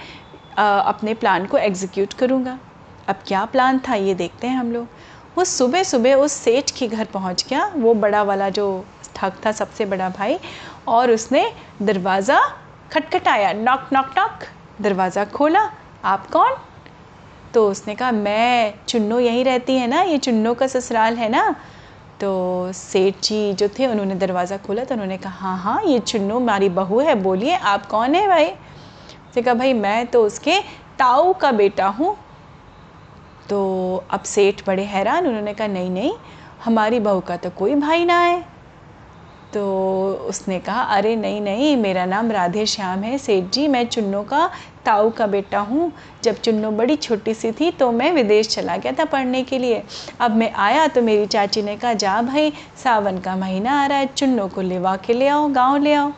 अपने 0.58 1.14
प्लान 1.14 1.46
को 1.46 1.58
एग्जीक्यूट 1.58 2.14
करूँगा। 2.14 2.58
अब 3.08 3.16
क्या 3.28 3.46
प्लान 3.46 3.80
था 3.88 3.96
ये 3.96 4.14
देखते 4.16 4.48
हैं 4.48 4.58
हम 4.58 4.72
लोग। 4.72 4.88
वो 5.38 5.44
सुबह 5.46 5.84
सुबह 5.84 6.16
उस 6.16 6.34
सेठ 6.34 6.72
के 6.78 6.88
घर 6.88 7.06
पहुँच 7.14 7.46
गया 7.50 7.72
वो 7.76 7.94
बड़ा 7.96 8.24
वाला 8.24 8.50
जो 8.50 8.86
ठग 9.16 9.34
था 9.46 9.52
सबसे 9.52 9.86
बड़ा 9.86 10.10
भाई 10.10 10.38
और 10.88 11.12
उसने 11.12 11.46
दरवाज़ा 11.82 12.40
खटखटाया 12.92 13.52
नॉक 13.54 13.90
नॉक 13.94 14.14
नॉक 14.18 14.44
दरवाज़ा 14.82 15.26
खोला, 15.26 15.70
आप 16.06 16.28
कौन? 16.28 16.56
तो 17.54 17.70
उसने 17.70 17.96
कहा, 17.96 18.12
मैं 18.12 18.74
चुन्नो 18.88 19.20
यहीं 19.20 19.44
रहती 19.46 19.76
है 19.78 19.88
ना, 19.88 20.02
ये 20.02 20.18
चुन्नो 20.18 20.54
का 20.54 20.68
ससुराल 20.68 21.16
है 21.16 21.30
ना। 21.30 21.56
तो 22.22 22.72
सेठ 22.74 23.16
जी 23.24 23.54
जो 23.54 23.68
थे, 23.68 23.88
उन्होंने 23.88 24.16
दरवाज़ा 24.16 24.58
खोला 24.58 24.84
तो 24.84 24.94
उन्होंने 24.94 25.18
कहा 25.18 25.32
हाँ 25.32 25.58
हाँ 25.58 25.84
ये 25.84 26.00
चुन्नो 26.00 26.40
हमारी 26.40 26.70
बहू 26.70 27.00
है, 27.00 27.16
बोलिए, 27.16 27.56
आप 27.56 27.86
कौन 27.86 28.16
है 28.16 28.28
भाई? 28.28 28.46
उसने 28.46 29.42
कहा, 29.44 29.54
भाई, 29.54 29.74
मैं 29.74 30.06
तो 30.08 30.24
उसके 30.26 30.60
ताऊ 31.00 31.34
का 31.34 31.52
बेटा 31.52 31.88
हूँ। 31.88 32.16
तो 33.50 33.60
अब 34.12 34.24
सेठ 34.24 34.66
बड़े 34.68 34.84
हैरान, 34.84 35.28
उन्होंने 35.28 35.54
कहा, 35.54 35.68
नहीं 35.68 35.90
नहीं, 35.90 36.14
हमारी 36.66 37.00
बहू 37.00 37.20
का 37.20 37.38
तो 37.38 37.50
कोई 37.50 37.76
भाई 37.76 38.06
ना 38.06 38.20
है। 38.20 38.57
तो 39.54 39.66
उसने 40.30 40.60
कहा, 40.60 40.82
अरे 40.82 41.16
नहीं 41.16 41.40
नहीं, 41.42 41.76
मेरा 41.78 42.06
नाम 42.06 42.32
राधे 42.32 42.66
श्याम 42.66 43.04
है, 43.04 43.18
सेठ 43.18 43.52
जी, 43.54 43.68
मैं 43.68 43.86
चुन्नू 43.88 44.22
का 44.24 44.50
ताऊ 44.86 45.10
का 45.10 45.28
बेटा 45.28 45.60
हूँ। 45.60 45.92
जब 46.24 46.36
चुन्नू 46.36 46.72
बड़ी 46.72 46.96
छोटी 46.96 47.34
सी 47.34 47.52
थी 47.52 47.72
तो 47.72 47.92
मैं 47.92 48.12
विदेश 48.12 48.48
चला 48.48 48.78
गया 48.78 48.92
था 48.92 49.06
पढ़ने 49.06 49.44
के 49.44 49.58
लिए। 49.60 49.84
अब 50.20 50.36
मैं 50.36 50.52
आया 50.54 50.88
तो 50.88 51.02
मेरी 51.02 51.26
चाची 51.26 51.62
ने 51.62 51.76
कहा, 51.78 51.94
जा 51.94 52.22
भाई, 52.22 52.54
सावन 52.84 53.18
का 53.18 53.36
महीना 53.36 53.82
आ 53.82 53.86
रहा 53.86 53.98
है, 53.98 54.06
चुन्नू 54.08 54.48
को 54.48 54.62
लेवा 54.62 54.96
के 54.98 55.14
ले 55.14 55.28
आओ, 55.28 55.48
गाँव 55.48 55.78
ले 55.78 55.94
आओ। 55.94 56.12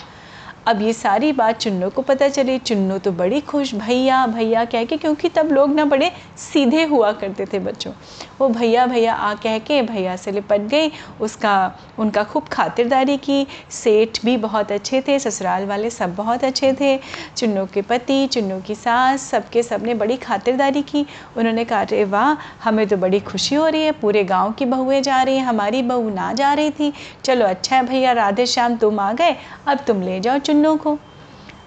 अब 0.69 0.81
ये 0.81 0.93
सारी 0.93 1.31
बात 1.31 1.57
चुन्नू 1.57 1.89
को 1.89 2.01
पता 2.01 2.29
चली। 2.29 2.57
चुन्नू 2.57 2.97
तो 2.97 3.11
बड़ी 3.11 3.39
खुश, 3.41 3.75
भैया 3.75 4.27
भैया, 4.27 4.65
कह 4.65 4.85
के, 4.85 4.97
क्योंकि 4.97 5.29
तब 5.29 5.51
लोग 5.51 5.73
ना 5.73 5.85
बड़े 5.85 6.11
सीधे 6.37 6.83
हुआ 6.83 7.11
करते 7.11 7.45
थे 7.45 7.59
बच्चों। 7.59 7.91
वो 8.39 8.49
भैया 8.49 8.85
भैया, 8.85 9.13
आ 9.13 9.33
कह 9.33 9.59
के 9.59 9.81
भैया 9.81 10.15
से 10.15 10.31
लिपट 10.31 10.59
गई 10.61 10.91
उसका, 11.21 11.75
उनका 11.99 12.23
खूब 12.23 12.43
खातिरदारी 12.43 13.17
की। 13.17 13.47
सेठ 13.69 14.25
भी 14.25 14.37
बहुत 14.37 14.71
अच्छे 14.71 15.01
थे, 15.01 15.19
ससुराल 15.19 15.65
वाले 15.65 15.89
सब 15.89 16.15
बहुत 16.15 16.43
अच्छे 16.43 16.73
थे। 16.73 16.99
चुन्नू 17.37 17.65
के 17.65 17.81
पति, 17.81 18.27
चुन्नू 18.27 18.59
की 18.61 18.75
सास, 18.75 19.21
सबके 19.21 19.63
सबने 19.63 19.93
बड़ी 19.93 20.17
खातिरदारी 20.17 20.81
की। 20.81 21.05
उन्होंने 21.37 21.65
कहा, 21.65 21.81
अरे 21.81 22.03
वाह, 22.03 22.35
हमें 22.63 22.87
तो 22.87 22.97
बड़ी 22.97 23.19
खुशी 23.19 23.55
हो 23.55 23.67
रही 23.67 23.83
है। 23.83 23.91
पूरे 23.91 24.23
गाँव 24.23 24.51
की 24.51 24.65
बहुएँ 24.65 25.01
जा 25.01 25.23
रही 25.23 25.37
हैं। 25.37 25.45
हमारी 25.45 25.81
बहू 25.81 26.09
ना 26.09 26.33
जा 26.33 26.53
रही 26.53 26.71
थी। 26.71 26.93
चलो 27.23 27.45
अच्छा 27.45 27.75
है 27.75 27.85
भैया 27.85 28.11
राधे 28.11 28.45
श्याम 28.45 28.75
तुम 28.75 28.99
आ 28.99 29.13
गए। 29.13 29.35
अब 29.67 29.77
तुम 29.87 30.01
ले 30.01 30.19
जाओ 30.19 30.37
चुन्नू 30.37 30.58
को। 30.77 30.97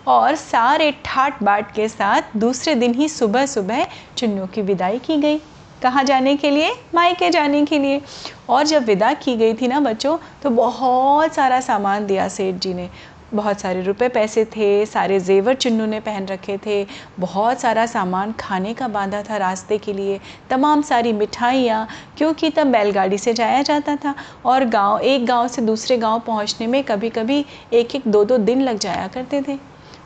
और 0.08 0.34
सारे 0.34 0.90
ठाट 1.04 1.42
बाट 1.42 1.74
के 1.74 1.88
साथ 1.88 2.36
दूसरे 2.36 2.74
दिन 2.74 2.94
ही 2.94 3.08
सुबह 3.08 3.46
सुबह 3.46 3.86
चुन्नू 4.16 4.46
की 4.46 4.62
विदाई 4.62 4.98
की 4.98 5.16
गई, 5.16 5.38
कहाँ 5.82 6.02
जाने 6.04 6.36
के 6.36 6.50
लिए? 6.50 6.72
मायके 6.94 7.30
जाने 7.30 7.64
के 7.64 7.78
लिए। 7.78 8.00
और 8.48 8.64
जब 8.64 8.84
विदा 8.84 9.12
की 9.14 9.36
गई 9.36 9.54
थी 9.54 9.68
ना 9.68 9.80
बच्चों 9.80 10.16
तो 10.42 10.50
बहुत 10.50 11.34
सारा 11.34 11.60
सामान 11.60 12.06
दिया 12.06 12.28
सेठ 12.28 12.54
जी 12.54 12.74
ने। 12.74 12.88
बहुत 13.34 13.60
सारे 13.60 13.82
रुपए 13.82 14.08
पैसे 14.08 14.44
थे, 14.44 14.86
सारे 14.86 15.18
जेवर 15.20 15.54
चुन्नू 15.54 15.86
ने 15.86 16.00
पहन 16.00 16.26
रखे 16.26 16.58
थे, 16.66 16.86
बहुत 17.20 17.60
सारा 17.60 17.86
सामान 17.86 18.32
खाने 18.32 18.74
का 18.74 18.88
बांधा 18.88 19.22
था 19.22 19.36
रास्ते 19.36 19.78
के 19.78 19.92
लिए, 19.92 20.20
तमाम 20.50 20.82
सारी 20.82 21.12
मिठाइयाँ, 21.12 21.86
क्योंकि 22.18 22.50
तब 22.50 22.66
बैलगाड़ी 22.66 23.18
से 23.18 23.34
जाया 23.34 23.62
जाता 23.62 23.96
था 23.96 24.14
और 24.44 24.64
गाँव, 24.64 24.98
एक 24.98 25.26
गाँव 25.26 25.48
से 25.48 25.62
दूसरे 25.62 25.96
गाँव 25.96 26.20
पहुँचने 26.20 26.66
में 26.66 26.82
कभी 26.84 27.10
कभी 27.10 27.44
एक 27.72 27.94
एक 27.94 28.08
दो 28.08 28.24
दो 28.24 28.38
दिन 28.38 28.62
लग 28.62 28.78
जाया 28.78 29.06
करते 29.08 29.42
थे। 29.48 29.58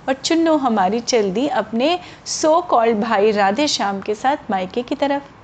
और 0.09 0.15
चुन्नू 0.15 0.57
हमारी 0.57 1.01
चल 1.01 1.31
दी 1.31 1.47
अपने 1.49 1.99
सो 2.27 2.61
कॉल्ड 2.61 3.01
भाई 3.01 3.31
राधे 3.31 3.67
श्याम 3.69 4.01
के 4.01 4.15
साथ 4.15 4.51
मायके 4.51 4.83
की 4.83 4.95
तरफ़। 4.95 5.36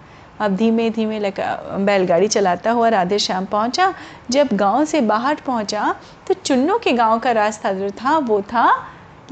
अब 0.42 0.56
धीमे 0.56 0.88
धीमे 0.90 1.18
लगा, 1.18 1.54
बैलगाड़ी 1.78 2.28
चलाता 2.28 2.70
हुआ 2.70 2.88
राधे 2.88 3.18
श्याम 3.18 3.44
पहुँचा। 3.44 3.92
जब 4.30 4.48
गाँव 4.52 4.84
से 4.84 5.00
बाहर 5.00 5.40
पहुँचा 5.46 5.94
तो 6.26 6.34
चुन्नू 6.34 6.78
के 6.78 6.92
गाँव 6.92 7.18
का 7.18 7.32
रास्ता 7.32 7.72
जो 7.72 7.90
था, 7.90 8.16
वो 8.18 8.40
था 8.42 8.70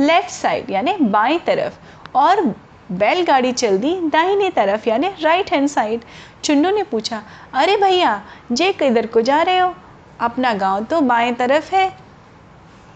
लेफ़्ट 0.00 0.30
साइड 0.30 0.70
यानी 0.70 0.96
बाई 1.00 1.38
तरफ़। 1.38 1.78
और 2.16 2.42
बैलगाड़ी 2.92 3.52
चल 3.52 3.78
दी 3.78 3.94
दाहिने 4.10 4.50
तरफ़, 4.50 4.88
यानी 4.88 5.08
राइट 5.22 5.52
हैंड 5.52 5.68
साइड 5.68 6.04
चुन्नू 6.44 6.70
ने 6.70 6.82
पूछा, 6.82 7.22
अरे 7.54 7.76
भैया, 7.76 8.22
जे 8.52 8.72
किधर 8.72 9.06
को 9.06 9.20
जा 9.20 9.42
रहे 9.42 9.58
हो? 9.58 9.74
अपना 10.20 10.54
गाँव 10.54 10.84
तो 10.84 11.00
बाएँ 11.00 11.34
तरफ़ 11.34 11.74
है। 11.74 11.88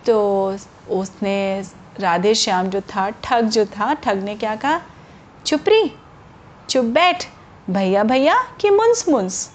तो 0.06 0.56
उसने, 0.90 1.64
राधे 2.00 2.35
श्याम 2.35 2.66
जो 2.66 2.80
था, 2.80 3.11
ठग 3.25 3.49
जो 3.49 3.64
था, 3.66 3.94
ठग 3.94 4.23
ने 4.23 4.35
क्या 4.35 4.56
कहा, 4.56 4.80
चुप 5.47 5.68
रही 5.68 5.92
चुप 6.68 6.85
बैठ। 6.85 7.25
भैया 7.71 8.02
भैया 8.04 8.35
कि 8.61 8.71
मुंस 8.71 9.04
मुंस। 9.09 9.50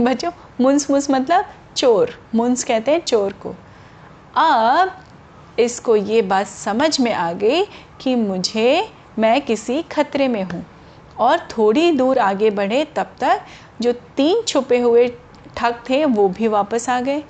बच्चों, 0.00 0.30
मुंस 0.60 0.90
मुंस 0.90 1.10
मतलब 1.10 1.44
चोर। 1.76 2.10
मुंस 2.34 2.64
कहते 2.64 2.90
हैं 2.90 3.00
चोर 3.00 3.32
को। 3.32 3.54
अब 4.36 4.90
इसको 5.58 5.96
ये 5.96 6.20
बात 6.22 6.46
समझ 6.46 7.00
में 7.00 7.12
आ 7.12 7.32
गई 7.32 7.62
कि 8.00 8.14
मुझे, 8.14 8.88
मैं 9.18 9.40
किसी 9.40 9.80
खतरे 9.82 10.28
में 10.28 10.42
हूँ 10.42 10.64
और 11.18 11.38
थोड़ी 11.50 11.90
दूर 11.92 12.18
आगे 12.18 12.50
बढ़े 12.50 12.84
तब 12.96 13.14
तक 13.20 13.46
जो 13.80 13.92
तीन 14.16 14.42
छुपे 14.42 14.78
हुए 14.78 15.06
ठग 15.56 15.82
थे 15.90 16.04
वो 16.04 16.28
भी 16.28 16.48
वापस 16.48 16.88
आ 16.88 17.00
गए। 17.00 17.22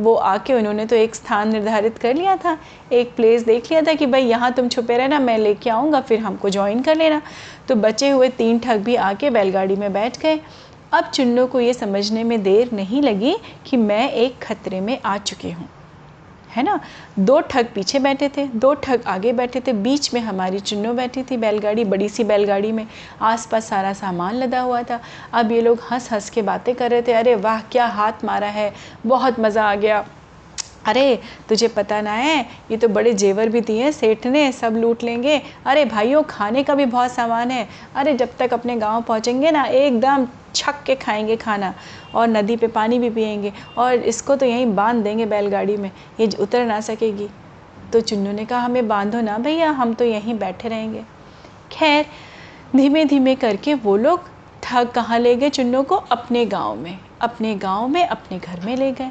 वो 0.00 0.14
आके 0.14 0.54
उन्होंने 0.54 0.86
तो 0.86 0.96
एक 0.96 1.14
स्थान 1.14 1.52
निर्धारित 1.52 1.98
कर 1.98 2.14
लिया 2.14 2.36
था, 2.36 2.56
एक 2.92 3.14
प्लेस 3.16 3.44
देख 3.44 3.70
लिया 3.70 3.82
था 3.82 3.94
कि 3.94 4.06
भाई 4.06 4.24
यहाँ 4.24 4.52
तुम 4.52 4.68
छुपे 4.68 4.96
रहना, 4.96 5.18
मैं 5.18 5.36
लेके 5.38 5.70
आऊँगा, 5.70 6.00
फिर 6.00 6.20
हमको 6.20 6.50
ज्वाइन 6.50 6.82
कर 6.82 6.96
लेना। 6.96 7.20
तो 7.68 7.74
बचे 7.74 8.10
हुए 8.10 8.28
तीन 8.28 8.58
ठग 8.58 8.80
भी 8.80 8.94
आके 8.96 9.30
बैलगाड़ी 9.30 9.76
में 9.76 9.92
बैठ 9.92 10.18
गए। 10.20 10.40
अब 10.92 11.04
चुन्नू 11.04 11.46
को 11.46 11.60
ये 11.60 11.74
समझने 11.74 12.24
में 12.24 12.42
देर 12.42 12.70
नहीं 12.72 13.02
लगी 13.02 13.36
कि 13.66 13.76
मैं 13.76 14.10
एक 14.10 14.38
खतरे 14.42 14.80
में 14.80 14.98
आ 15.04 15.16
चुकी 15.18 15.50
हूँ। 15.50 15.68
है 16.56 16.62
ना? 16.62 16.80
दो 17.18 17.40
ठग 17.40 17.66
पीछे 17.74 17.98
बैठे 17.98 18.28
थे, 18.28 18.46
दो 18.46 18.74
ठग 18.74 19.02
आगे 19.06 19.32
बैठे 19.32 19.60
थे, 19.60 19.72
बीच 19.72 20.14
में 20.14 20.20
हमारी 20.20 20.60
चुन्नो 20.60 20.94
बैठी 20.94 21.22
थी 21.22 21.36
बैलगाड़ी, 21.36 21.84
बड़ी 21.84 22.08
सी 22.08 22.24
बैलगाड़ी 22.24 22.72
में। 22.72 22.86
आसपास 23.20 23.68
सारा 23.68 23.92
सामान 23.92 24.34
लदा 24.34 24.60
हुआ 24.60 24.82
था। 24.82 25.00
अब 25.32 25.52
ये 25.52 25.60
लोग 25.60 25.80
हंस 25.90 26.12
हंस 26.12 26.30
के 26.30 26.42
बातें 26.42 26.74
कर 26.74 26.90
रहे 26.90 27.02
थे, 27.02 27.12
अरे 27.12 27.34
वाह, 27.34 27.60
क्या 27.60 27.86
हाथ 27.86 28.24
मारा 28.24 28.48
है, 28.48 28.72
बहुत 29.06 29.40
मज़ा 29.40 29.64
आ 29.64 29.74
गया। 29.74 30.04
अरे, 30.86 31.18
तुझे 31.48 31.68
पता 31.68 32.00
ना 32.00 32.12
है, 32.12 32.46
ये 32.70 32.76
तो 32.76 32.88
बड़े 32.88 33.12
जेवर 33.12 33.48
भी 33.48 33.60
दिए 33.60 33.92
सेठ 33.92 34.26
ने 34.26 34.52
सब 34.52 34.76
लूट 34.76 35.02
लेंगे। 35.02 35.42
अरे 35.66 35.84
भाइयों, 35.84 36.22
खाने 36.22 36.62
का 36.62 36.74
भी 36.74 36.86
बहुत 36.86 37.12
सामान 37.12 37.50
है। 37.50 37.68
अरे, 37.94 38.14
जब 38.14 38.28
तक 38.38 38.52
अपने 38.52 38.76
गाँव 38.76 39.02
पहुँचेंगे 39.02 39.50
ना, 39.50 39.64
एकदम 39.64 40.26
छक 40.54 40.82
के 40.86 40.94
खाएँगे 40.94 41.36
खाना। 41.36 41.74
और 42.14 42.28
नदी 42.28 42.56
पे 42.56 42.66
पानी 42.66 42.98
भी 42.98 43.10
पियेंगे 43.10 43.52
और 43.78 43.94
इसको 43.94 44.36
तो 44.36 44.46
यहीं 44.46 44.74
बाँध 44.74 45.02
देंगे 45.04 45.26
बैलगाड़ी 45.26 45.76
में। 45.76 45.90
ये 46.20 46.28
उतर 46.40 46.64
ना 46.66 46.80
सकेगी। 46.80 47.28
तो 47.92 48.00
चुन्नू 48.00 48.32
ने 48.32 48.44
कहा, 48.44 48.60
हमें 48.60 48.88
बांधो 48.88 49.20
ना 49.20 49.38
भैया, 49.38 49.70
हम 49.70 49.94
तो 49.94 50.04
यहीं 50.04 50.38
बैठे 50.38 50.68
रहेंगे। 50.68 51.02
खैर 51.72 52.06
धीमे 52.76 53.04
धीमे 53.04 53.34
करके 53.34 53.74
वो 53.74 53.96
लोग 53.96 54.30
ठग 54.62 54.88
कहाँ 54.88 55.18
ले 55.18 55.34
गए 55.36 55.50
चुन्नू 55.50 55.82
को? 55.82 55.94
अपने 55.94 56.44
गाँव 56.46 56.76
में। 56.76 56.98
अपने 57.20 57.54
गाँव 57.54 57.88
में 57.88 58.06
अपने 58.06 58.38
घर 58.38 58.60
में 58.60 58.76
ले 58.76 58.92
गए। 58.92 59.10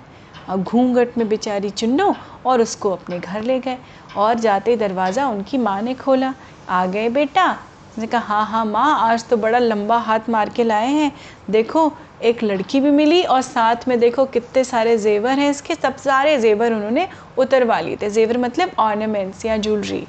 और 0.50 0.58
घूंघट 0.58 1.17
में 1.17 1.27
बेचारी 1.29 1.70
चुन्नो 1.70 2.15
और 2.46 2.62
उसको 2.62 2.91
अपने 2.91 3.20
घर 3.20 3.41
ले 3.41 3.60
गए। 3.60 3.77
और 4.17 4.39
जाते 4.39 4.75
दरवाज़ा 4.75 5.27
उनकी 5.27 5.58
माँ 5.58 5.81
ने 5.81 5.93
खोला। 5.93 6.34
आ 6.70 6.86
गए 6.86 7.10
बेटा? 7.10 7.51
उसने 7.91 8.08
कहा 8.08 8.22
हाँ 8.22 8.46
हाँ 8.46 8.65
माँ, 8.65 9.12
आज 9.12 9.27
तो 9.29 9.38
बड़ा 9.38 9.60
लंबा 9.60 9.98
हाथ 9.98 10.29
मार 10.29 10.50
के 10.50 10.63
लाए 10.63 10.88
हैं। 10.88 11.12
देखो 11.50 11.88
एक 12.24 12.44
लड़की 12.44 12.80
भी 12.80 12.92
मिली 12.92 13.22
और 13.24 13.42
साथ 13.42 13.88
में 13.88 14.00
देखो 14.00 14.25
कितने 14.25 14.63
सारे 14.63 14.98
जेवर 14.98 15.40
हैं 15.40 15.50
इसके। 15.50 15.75
सब 15.75 15.96
सारे 15.98 16.38
जेवर 16.38 16.74
उन्होंने 16.74 17.08
उतरवा 17.38 17.80
लिए 17.80 17.98
थे। 18.01 18.10
जेवर 18.10 18.38
मतलब 18.38 18.72
ऑर्नामेंट्स 18.80 19.46
या 19.46 19.58
ज्वेलरी 19.58 20.06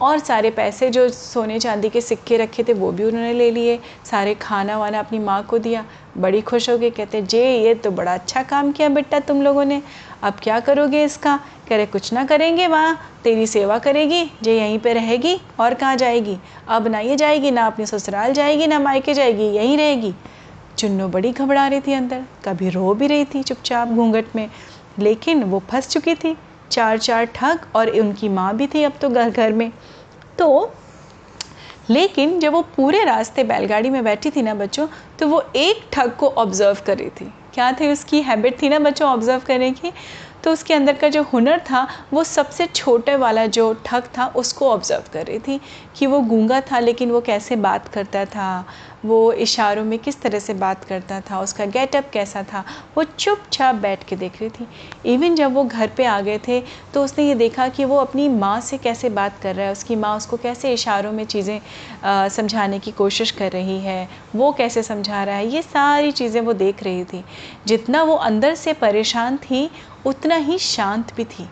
और 0.00 0.18
सारे 0.18 0.50
पैसे 0.50 0.88
जो 0.90 1.08
सोने 1.08 1.58
चांदी 1.58 1.88
के 1.88 2.00
सिक्के 2.00 2.36
रखे 2.36 2.62
थे, 2.62 2.72
वो 2.72 2.90
भी 2.92 3.04
उन्होंने 3.04 3.32
ले 3.32 3.50
लिए। 3.50 3.78
सारे 4.10 4.34
खाना 4.34 4.78
वाना 4.78 4.98
अपनी 4.98 5.18
माँ 5.18 5.42
को 5.42 5.58
दिया। 5.58 5.84
बड़ी 6.18 6.40
खुश 6.40 6.68
हो 6.70 6.76
गई 6.78 6.90
कहते, 6.90 7.22
जे, 7.22 7.56
ये 7.58 7.74
तो 7.74 7.90
बड़ा 7.90 8.14
अच्छा 8.14 8.42
काम 8.42 8.72
किया 8.72 8.88
बेटा 8.88 9.18
तुम 9.18 9.42
लोगों 9.42 9.64
ने। 9.64 9.82
अब 10.22 10.34
क्या 10.42 10.60
करोगे 10.60 11.04
इसका? 11.04 11.40
कह 11.68 11.76
रहे, 11.76 11.86
कुछ 11.86 12.12
ना 12.12 12.24
करेंगे 12.24 12.66
वहाँ 12.66 12.98
तेरी 13.24 13.46
सेवा 13.46 13.78
करेगी। 13.78 14.24
जे, 14.42 14.56
यहीं 14.58 14.78
पे 14.78 14.92
रहेगी 14.92 15.40
और 15.60 15.74
कहाँ 15.74 15.96
जाएगी? 15.96 16.38
अब 16.68 16.88
ना 16.88 17.00
ये 17.00 17.16
जाएगी, 17.16 17.50
ना 17.50 17.66
अपनी 17.66 17.86
ससुराल 17.86 18.32
जाएगी, 18.32 18.66
ना 18.66 18.78
मायके 18.78 19.14
जाएगी। 19.14 19.44
यहीं 19.44 19.76
रहेगी। 19.76 20.14
चुन्नो 20.78 21.08
बड़ी 21.08 21.32
घबरा 21.32 21.66
रही 21.66 21.80
थी 21.80 21.92
अंदर। 21.92 22.24
कभी 22.44 22.68
रो 22.70 22.94
भी 22.94 23.06
रही 23.06 23.24
थी 23.24 23.42
चुपचाप 23.42 23.88
घूंघट 23.88 24.34
में। 24.36 24.48
लेकिन 24.98 25.42
वो 25.44 25.62
फंस 25.70 25.88
चुकी 25.88 26.14
थी। 26.14 26.36
चार 26.70 26.98
चार 26.98 27.24
ठग 27.24 27.66
और 27.76 27.90
उनकी 27.90 28.28
माँ 28.28 28.54
भी 28.56 28.66
थी 28.66 28.82
अब 28.82 28.92
तो 29.00 29.08
घर 29.08 29.30
घर 29.30 29.52
में। 29.52 29.70
तो 30.38 30.72
लेकिन 31.90 32.38
जब 32.40 32.52
वो 32.52 32.60
पूरे 32.76 33.02
रास्ते 33.04 33.44
बैलगाड़ी 33.44 33.90
में 33.90 34.02
बैठी 34.04 34.30
थी 34.30 34.42
ना 34.42 34.54
बच्चों 34.54 34.86
तो 35.18 35.26
वो 35.28 35.42
एक 35.56 35.84
ठग 35.92 36.16
को 36.18 36.28
ऑब्ज़र्व 36.28 36.78
कर 36.86 36.98
रही 36.98 37.10
थी। 37.10 37.32
क्या 37.54 37.70
थी 37.72 37.90
उसकी 37.92 38.20
हैबिट 38.22 38.60
थी 38.62 38.68
ना 38.68 38.78
बच्चों 38.78 39.08
ऑब्ज़र्व 39.08 39.42
करने 39.46 39.70
की? 39.70 39.92
तो 40.46 40.52
उसके 40.52 40.74
अंदर 40.74 40.96
का 40.96 41.08
जो 41.08 41.22
हुनर 41.24 41.58
था, 41.60 41.86
वो 42.12 42.22
सबसे 42.24 42.66
छोटे 42.66 43.14
वाला 43.16 43.46
जो 43.48 43.72
ठग 43.86 44.02
था, 44.18 44.26
उसको 44.36 44.70
ऑब्ज़र्व 44.70 45.04
कर 45.12 45.26
रही 45.26 45.38
थी 45.38 45.60
कि 45.96 46.06
वो 46.06 46.20
गूँगा 46.22 46.60
था, 46.62 46.78
लेकिन 46.78 47.10
वो 47.10 47.20
कैसे 47.20 47.56
बात 47.58 47.88
करता 47.88 48.24
था, 48.24 48.66
वो 49.04 49.32
इशारों 49.34 49.84
में 49.84 49.98
किस 49.98 50.20
तरह 50.20 50.38
से 50.38 50.54
बात 50.54 50.84
करता 50.84 51.20
था, 51.20 51.40
उसका 51.40 51.64
गेटअप 51.66 52.10
कैसा 52.12 52.42
था, 52.42 52.64
वो 52.96 53.04
चुपचाप 53.04 53.74
बैठ 53.76 54.04
के 54.04 54.16
देख 54.16 54.40
रही 54.40 54.50
थी। 54.50 54.66
इवन 55.06 55.34
जब 55.34 55.54
वो 55.54 55.64
घर 55.64 55.90
पे 55.96 56.04
आ 56.04 56.20
गए 56.20 56.38
थे 56.38 56.60
तो 56.94 57.02
उसने 57.04 57.24
ये 57.24 57.34
देखा 57.34 57.66
कि 57.68 57.84
वो 57.84 57.96
अपनी 57.96 58.28
माँ 58.28 58.60
से 58.60 58.78
कैसे 58.78 59.08
बात 59.10 59.38
कर 59.38 59.54
रहा 59.54 59.66
है, 59.66 59.72
उसकी 59.72 59.96
माँ 59.96 60.16
उसको 60.16 60.36
कैसे 60.36 60.72
इशारों 60.72 61.12
में 61.12 61.24
चीज़ें 61.26 61.60
समझाने 62.30 62.78
की 62.78 62.92
कोशिश 62.92 63.30
कर 63.30 63.52
रही 63.52 63.78
है, 63.80 64.08
वो 64.36 64.52
कैसे 64.52 64.82
समझा 64.82 65.24
रहा 65.24 65.36
है, 65.36 65.46
ये 65.48 65.62
सारी 65.62 66.12
चीज़ें 66.12 66.40
वो 66.40 66.52
देख 66.54 66.82
रही 66.82 67.04
थी। 67.04 67.24
जितना 67.66 68.02
वो 68.02 68.14
अंदर 68.16 68.54
से 68.54 68.72
परेशान 68.76 69.36
थी 69.40 69.68
उतना 70.06 70.36
ही 70.36 70.58
शांत 70.58 71.12
भी 71.16 71.24
थी, 71.24 71.46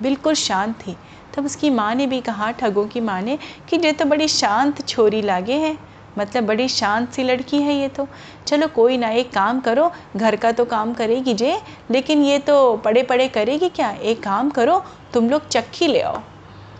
बिल्कुल 0.00 0.34
शांत 0.34 0.74
थी। 0.76 0.96
तब 1.34 1.44
उसकी 1.44 1.70
माँ 1.70 1.94
ने 1.94 2.06
भी 2.06 2.20
कहा, 2.20 2.50
ठगों 2.50 2.86
की 2.86 3.00
माँ 3.00 3.20
ने, 3.22 3.38
कि 3.68 3.76
ये 3.76 3.92
तो 3.92 4.04
बड़ी 4.04 4.28
शांत 4.28 4.86
छोरी 4.88 5.22
लागे 5.22 5.54
है। 5.56 5.76
मतलब 6.18 6.44
बड़ी 6.44 6.68
शांत 6.68 7.10
सी 7.12 7.22
लड़की 7.22 7.60
है 7.62 7.74
ये 7.74 7.88
तो। 7.88 8.06
चलो 8.46 8.66
कोई 8.66 8.96
ना, 8.98 9.08
एक 9.08 9.32
काम 9.32 9.60
करो, 9.60 9.90
घर 10.16 10.36
का 10.36 10.52
तो 10.52 10.64
काम 10.64 10.94
करेगी 10.94 11.34
जे, 11.34 11.56
लेकिन 11.90 12.22
ये 12.22 12.38
तो 12.38 12.76
पड़े 12.76 13.02
पड़े 13.02 13.28
करेगी 13.28 13.68
क्या? 13.68 13.90
एक 13.92 14.22
काम 14.22 14.50
करो, 14.50 14.82
तुम 15.14 15.28
लोग 15.30 15.48
चक्की 15.48 15.86
ले 15.86 16.00
आओ। 16.00 16.20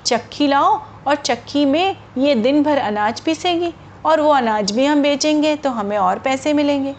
चक्की 0.07 0.47
लाओ 0.47 0.81
और 1.07 1.15
चक्की 1.17 1.65
में 1.65 1.97
ये 2.19 2.35
दिन 2.35 2.63
भर 2.63 2.79
अनाज 2.79 3.21
पीसेगी 3.21 3.73
और 4.05 4.21
वो 4.21 4.31
अनाज 4.31 4.73
भी 4.73 4.85
हम 4.85 5.03
बेचेंगे 5.03 5.55
तो 5.57 5.71
हमें 5.71 5.97
और 5.99 6.19
पैसे 6.19 6.53
मिलेंगे। 6.53 6.95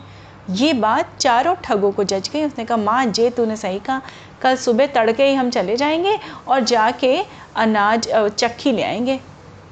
ये 0.50 0.74
बात 0.74 1.18
चारों 1.20 1.56
ठगों 1.64 1.92
को 1.92 2.04
जज 2.04 2.30
गई 2.34 2.44
उसने 2.44 2.66
कहा, 2.66 2.78
माँ, 2.78 3.06
जे 3.06 3.30
तूने 3.30 3.56
सही 3.56 3.80
कहा, 3.80 4.02
कल 4.42 4.56
सुबह 4.56 4.88
तड़के 4.88 5.28
ही 5.28 5.34
हम 5.36 5.50
चले 5.50 5.76
जाएँगे 5.78 6.18
और 6.48 6.64
जाके 6.64 7.18
अनाज 7.56 8.08
चक्की 8.30 8.72
ले 8.72 8.84
आएँगे। 8.84 9.20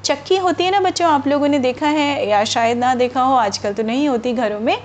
चक्की 0.06 0.36
होती 0.38 0.64
है 0.64 0.72
ना 0.72 0.80
बच्चों, 0.80 1.08
आप 1.08 1.28
लोगों 1.28 1.48
ने 1.48 1.60
देखा 1.60 1.88
है 1.88 2.28
या 2.28 2.44
शायद 2.44 2.78
ना 2.78 2.94
देखा 2.96 3.22
हो, 3.22 3.34
आजकल 3.36 3.74
तो 3.74 3.84
नहीं 3.84 4.08
होती 4.10 4.34
घरों 4.34 4.60
में, 4.60 4.78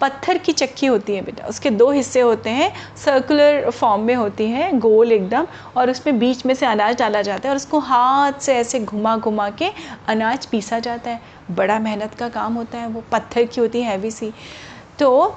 पत्थर 0.00 0.38
की 0.38 0.52
चक्की 0.52 0.86
होती 0.86 1.14
है 1.14 1.22
बेटा। 1.22 1.46
उसके 1.46 1.70
दो 1.70 1.90
हिस्से 1.90 2.20
होते 2.20 2.50
हैं 2.50 2.72
सर्कुलर 2.96 3.70
फॉर्म 3.70 4.02
में 4.02 4.14
होती 4.14 4.46
है, 4.46 4.70
गोल 4.78 5.12
एकदम, 5.12 5.46
और 5.76 5.90
उसमें 5.90 6.18
बीच 6.18 6.46
में 6.46 6.54
से 6.54 6.66
अनाज 6.66 6.98
डाला 6.98 7.22
जाता 7.22 7.48
है 7.48 7.50
और 7.50 7.56
उसको 7.56 7.78
हाथ 7.78 8.40
से 8.40 8.54
ऐसे 8.54 8.80
घुमा 8.80 9.16
घुमा 9.16 9.50
के 9.50 9.70
अनाज 10.08 10.46
पीसा 10.46 10.78
जाता 10.78 11.10
है। 11.10 11.20
बड़ा 11.50 11.78
मेहनत 11.78 12.14
का 12.14 12.28
काम 12.28 12.54
होता 12.54 12.78
है 12.78 12.86
वो, 12.86 13.02
पत्थर 13.12 13.44
की 13.44 13.60
होती 13.60 13.82
है 13.82 13.90
हैवी 13.90 14.10
सी। 14.10 14.32
तो 15.00 15.36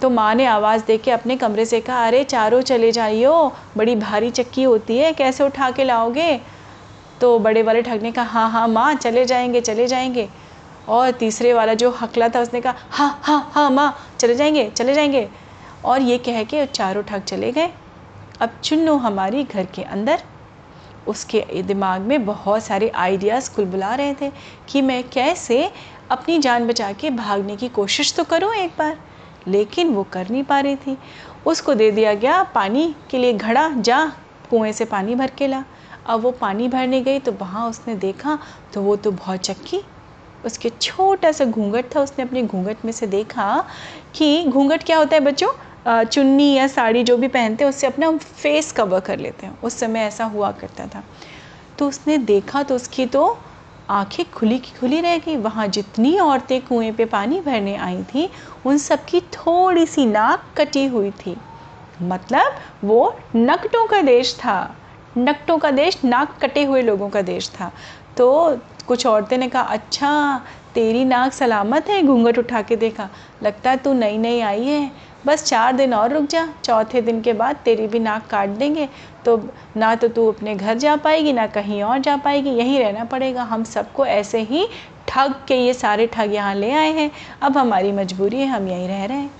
तो 0.00 0.10
माँ 0.10 0.34
ने 0.34 0.44
आवाज़ 0.46 0.84
दे 0.84 0.96
के 0.98 1.10
अपने 1.10 1.36
कमरे 1.36 1.64
से 1.66 1.80
कहा, 1.80 2.06
अरे, 2.06 2.22
चारों 2.24 2.60
चले 2.60 2.92
जाइयो, 2.92 3.52
बड़ी 3.76 3.96
भारी 3.96 4.30
चक्की 4.30 4.62
होती 4.62 4.96
है, 4.98 5.12
कैसे 5.12 5.44
उठा 5.44 5.70
के 5.70 5.84
लाओगे? 5.84 6.40
तो 7.20 7.38
बड़े 7.38 7.62
वाले 7.62 7.82
ठग 7.82 8.02
ने 8.02 8.12
कहा 8.12 8.24
हाँ 8.24 8.50
हाँ 8.50 8.68
माँ, 8.68 8.94
चले 8.94 9.24
जाएँगे 9.24 9.60
चले 9.60 9.86
जाएँगे। 9.86 10.28
और 10.88 11.10
तीसरे 11.10 11.52
वाला 11.52 11.74
जो 11.74 11.90
हकला 11.90 12.28
था, 12.28 12.40
उसने 12.40 12.60
कहा 12.60 12.74
हाँ 12.90 13.20
हाँ 13.22 13.50
हाँ 13.54 13.70
माँ, 13.70 13.94
चले 14.18 14.34
जाएँगे 14.34 14.68
चले 14.70 14.94
जाएँगे। 14.94 15.28
और 15.84 16.02
ये 16.02 16.18
कह 16.18 16.42
के 16.44 16.66
चारों 16.66 17.02
ठग 17.02 17.22
चले 17.22 17.52
गए। 17.52 17.70
अब 18.40 18.50
चुन्नू 18.64 18.96
हमारी 18.96 19.44
घर 19.44 19.66
के 19.66 19.82
अंदर, 19.82 20.22
उसके 21.06 21.62
दिमाग 21.62 22.00
में 22.00 22.24
बहुत 22.26 22.62
सारे 22.64 22.88
आइडियाज़ 22.88 23.50
बुला 23.60 23.94
रहे 23.94 24.14
थे 24.14 24.30
कि 24.68 24.82
मैं 24.82 25.02
कैसे 25.08 25.70
अपनी 26.12 26.38
जान 26.38 26.66
बचा 26.66 26.92
के 26.92 27.10
भागने 27.10 27.56
की 27.56 27.68
कोशिश 27.70 28.12
तो 28.14 28.24
करो 28.24 28.52
एक 28.52 28.70
बार, 28.78 28.98
लेकिन 29.48 29.88
वो 29.88 30.02
कर 30.12 30.28
नहीं 30.30 30.42
पा 30.44 30.58
रही 30.60 30.76
थी। 30.76 30.96
उसको 31.46 31.74
दे 31.74 31.90
दिया 31.90 32.12
गया 32.14 32.42
पानी 32.44 32.94
के 33.10 33.18
लिए 33.18 33.32
घड़ा, 33.32 33.68
जा, 33.70 34.04
कुएँ 34.50 34.72
से 34.72 34.84
पानी 34.84 35.14
भर 35.14 35.30
के 35.30 35.46
ला। 35.46 35.64
अब 36.06 36.20
वो 36.20 36.30
पानी 36.30 36.68
भरने 36.68 37.00
गई 37.00 37.18
तो 37.18 37.32
वहाँ 37.32 37.68
उसने 37.70 37.94
देखा 37.96 38.38
तो 38.74 38.82
वो 38.82 38.96
तो 38.96 39.10
बहुत 39.10 39.40
चक्की। 39.40 39.80
उसके 40.44 40.70
छोटा 40.70 41.30
सा 41.32 41.44
घूंघट 41.44 41.94
था, 41.94 42.00
उसने 42.00 42.24
अपने 42.24 42.42
घूंघट 42.42 42.84
में 42.84 42.92
से 42.92 43.06
देखा 43.06 43.64
कि 44.14 44.44
घूंघट 44.44 44.82
क्या 44.82 44.98
होता 44.98 45.16
है 45.16 45.20
बच्चों? 45.20 45.52
चुन्नी 46.04 46.52
या 46.54 46.66
साड़ी 46.68 47.02
जो 47.04 47.16
भी 47.16 47.28
पहनते 47.28 47.64
हैं 47.64 47.68
उससे 47.68 47.86
अपना 47.86 48.10
फेस 48.16 48.70
कवर 48.72 49.00
कर 49.00 49.18
लेते 49.18 49.46
हैं। 49.46 49.60
उस 49.60 49.78
समय 49.78 50.00
ऐसा 50.00 50.24
हुआ 50.24 50.50
करता 50.52 50.86
था। 50.86 51.02
तो 51.78 51.88
उसने 51.88 52.18
देखा 52.18 52.62
तो 52.62 52.74
उसकी 52.74 53.06
तो 53.06 53.24
आँखें 53.90 54.30
खुली 54.30 54.58
की 54.58 54.72
खुली 54.80 55.00
रह 55.00 55.18
गई। 55.18 55.36
वहाँ 55.36 55.66
जितनी 55.68 56.18
औरतें 56.18 56.60
कुएँ 56.60 56.92
पे 56.92 57.04
पानी 57.04 57.40
भरने 57.40 57.76
आई 57.76 58.02
थी, 58.02 58.30
उन 58.66 58.78
सब 58.78 59.04
की 59.04 59.20
थोड़ी 59.20 59.86
सी 59.86 60.06
नाक 60.06 60.44
कटी 60.56 60.86
हुई 60.86 61.10
थी। 61.10 61.36
मतलब 62.02 62.54
वो 62.84 63.16
नकटों 63.36 63.86
का 63.86 64.02
देश 64.02 64.34
था। 64.34 64.76
नकटों 65.18 65.58
का 65.58 65.70
देश, 65.70 66.04
नाक 66.04 66.38
कटे 66.42 66.64
हुए 66.64 66.82
लोगों 66.82 67.08
का 67.08 67.22
देश 67.22 67.48
था। 67.48 67.72
तो 68.16 68.58
कुछ 68.86 69.06
औरतें 69.06 69.38
ने 69.38 69.48
कहा 69.48 69.62
अच्छा 69.62 70.40
तेरी 70.74 71.04
नाक 71.04 71.32
सलामत 71.32 71.88
है? 71.88 72.02
घूंघट 72.02 72.38
उठा 72.38 72.62
के 72.62 72.76
देखा। 72.76 73.08
लगता 73.42 73.70
है 73.70 73.76
तू 73.76 73.92
नई 73.92 74.18
नई 74.18 74.40
आई 74.40 74.64
है। 74.64 74.90
बस 75.26 75.44
चार 75.44 75.72
दिन 75.72 75.94
और 75.94 76.12
रुक 76.12 76.24
जा। 76.24 76.46
चौथे 76.64 77.00
दिन 77.00 77.20
के 77.22 77.32
बाद 77.32 77.56
तेरी 77.56 77.86
भी 77.86 77.98
नाक 77.98 78.26
काट 78.26 78.48
देंगे। 78.48 78.88
तो 79.24 79.36
ना 79.76 79.94
तो 79.94 80.08
तू 80.08 80.26
अपने 80.28 80.54
घर 80.54 80.78
जा 80.78 80.96
पाएगी, 80.96 81.32
ना 81.32 81.46
कहीं 81.46 81.82
और 81.82 81.98
जा 81.98 82.16
पाएगी। 82.16 82.50
यहीं 82.50 82.78
रहना 82.78 83.04
पड़ेगा। 83.04 83.42
हम 83.42 83.64
सबको 83.64 84.06
ऐसे 84.06 84.40
ही 84.40 84.66
ठग 85.08 85.34
के 85.48 85.56
ये 85.56 85.74
सारे 85.74 86.06
ठग 86.06 86.34
यहाँ 86.34 86.54
ले 86.54 86.70
आए 86.70 86.92
हैं। 86.92 87.10
अब 87.42 87.58
हमारी 87.58 87.92
मजबूरी 87.92 88.40
है, 88.40 88.46
हम 88.46 88.68
यहीं 88.68 88.88
रह 88.88 89.04
रहे 89.04 89.18
हैं। 89.18 89.30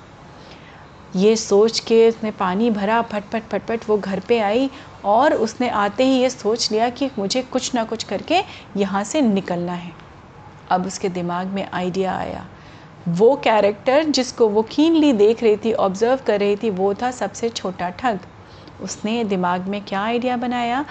ये 1.16 1.34
सोच 1.36 1.78
के 1.80 2.08
उसने 2.08 2.30
पानी 2.30 2.70
भरा, 2.70 3.00
फटफट 3.02 3.42
फटफट 3.42 3.88
वो 3.88 3.96
घर 3.98 4.20
पे 4.20 4.38
आई 4.38 4.70
और 5.04 5.34
उसने 5.34 5.68
आते 5.68 6.04
ही 6.04 6.20
ये 6.20 6.30
सोच 6.30 6.70
लिया 6.72 6.88
कि 6.90 7.10
मुझे 7.18 7.42
कुछ 7.42 7.74
ना 7.74 7.84
कुछ 7.84 8.04
करके 8.04 8.40
यहाँ 8.76 9.04
से 9.04 9.20
निकलना 9.20 9.72
है। 9.72 10.01
अब 10.72 10.86
उसके 10.86 11.08
दिमाग 11.08 11.46
में 11.46 11.68
आइडिया 11.72 12.16
आया। 12.16 12.46
वो 13.08 13.36
कैरेक्टर 13.36 14.04
जिसको 14.04 14.48
वो 14.48 14.62
कीनली 14.62 15.12
देख 15.12 15.42
रही 15.42 15.56
थी 15.56 15.72
ऑब्ज़र्व 15.72 16.20
कर 16.26 16.40
रही 16.40 16.56
थी, 16.56 16.70
वो 16.70 16.94
था 16.94 17.10
सबसे 17.10 17.48
छोटा 17.48 17.90
ठग। 17.90 18.18
उसने 18.82 19.24
दिमाग 19.24 19.60
में 19.60 19.84
क्या 19.84 20.02
आइडिया 20.02 20.36
बनाया? 20.36 20.84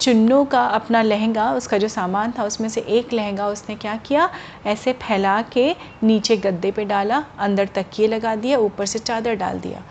चुन्नों 0.00 0.44
का 0.44 0.64
अपना 0.64 1.02
लहंगा, 1.02 1.52
उसका 1.52 1.78
जो 1.78 1.88
सामान 1.88 2.32
था, 2.38 2.44
उसमें 2.44 2.68
से 2.68 2.80
एक 2.80 3.12
लहंगा 3.12 3.48
उसने 3.48 3.74
क्या 3.74 3.96
किया? 3.96 4.30
ऐसे 4.66 4.92
फैला 4.92 5.42
के 5.42 5.76
नीचे 6.02 6.36
गद्दे 6.36 6.70
पे 6.70 6.84
डाला, 6.84 7.24
अंदर 7.38 7.66
तकिए 7.66 8.06
लगा 8.06 8.34
दिया 8.34 8.58
ऊपर 8.58 8.86
से 8.86 8.98
चादर 8.98 9.34
डाल 9.34 9.60
दिया। 9.60 9.82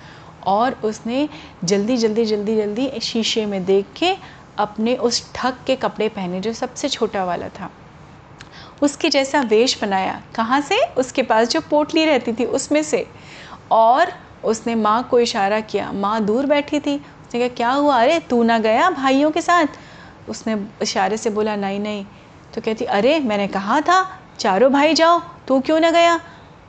और 0.48 0.74
उसने 0.74 1.30
जल्दी 1.64 1.98
जल्दी 1.98 2.26
जल्दी 2.26 2.56
जल्दी 2.56 2.92
शीशे 3.02 3.46
में 3.46 3.66
देख 3.66 3.86
के 3.98 4.16
अपने 4.58 4.96
उस 4.96 5.32
ठग 5.36 5.54
के 5.68 5.76
कपड़े 5.76 6.10
पहने, 6.10 6.42
जो 6.42 6.54
सबसे 6.54 6.90
छोटा 6.90 7.26
वाला 7.26 7.48
था। 7.48 7.72
उसके 8.82 9.10
जैसा 9.10 9.42
वेश 9.42 9.82
बनाया। 9.82 10.22
कहाँ 10.36 10.62
से? 10.62 10.80
उसके 10.98 11.22
पास 11.22 11.48
जो 11.48 11.62
पोटली 11.62 12.06
रहती 12.06 12.34
थी, 12.34 12.46
उसमें 12.46 12.84
से। 12.84 13.08
और 13.72 14.14
उसने 14.44 14.76
माँ 14.76 15.08
को 15.12 15.20
इशारा 15.20 15.60
किया। 15.60 15.92
माँ 15.92 16.26
दूर 16.26 16.46
बैठी 16.46 16.80
थी। 16.80 16.98
उसने 16.98 17.40
कहा, 17.40 17.56
क्या 17.56 17.72
हुआ? 17.72 18.02
अरे, 18.02 18.20
तू 18.20 18.44
ना 18.44 18.60
गया 18.60 18.90
भाइयों 18.90 19.32
के 19.32 19.42
साथ? 19.42 19.66
उसने 20.30 20.66
इशारे 20.82 21.18
से 21.18 21.30
बोला, 21.30 21.56
नहीं 21.56 21.80
नहीं। 21.80 22.06
तो 22.54 22.62
कहती, 22.62 22.86
अरे, 22.86 23.20
मैंने 23.20 23.48
कहा 23.48 23.82
था, 23.82 24.20
चारों 24.40 24.72
भाई 24.72 24.94
जाओ, 24.94 25.22
तू 25.48 25.60
क्यों 25.60 25.80
ना 25.80 25.92
गया? 25.92 26.20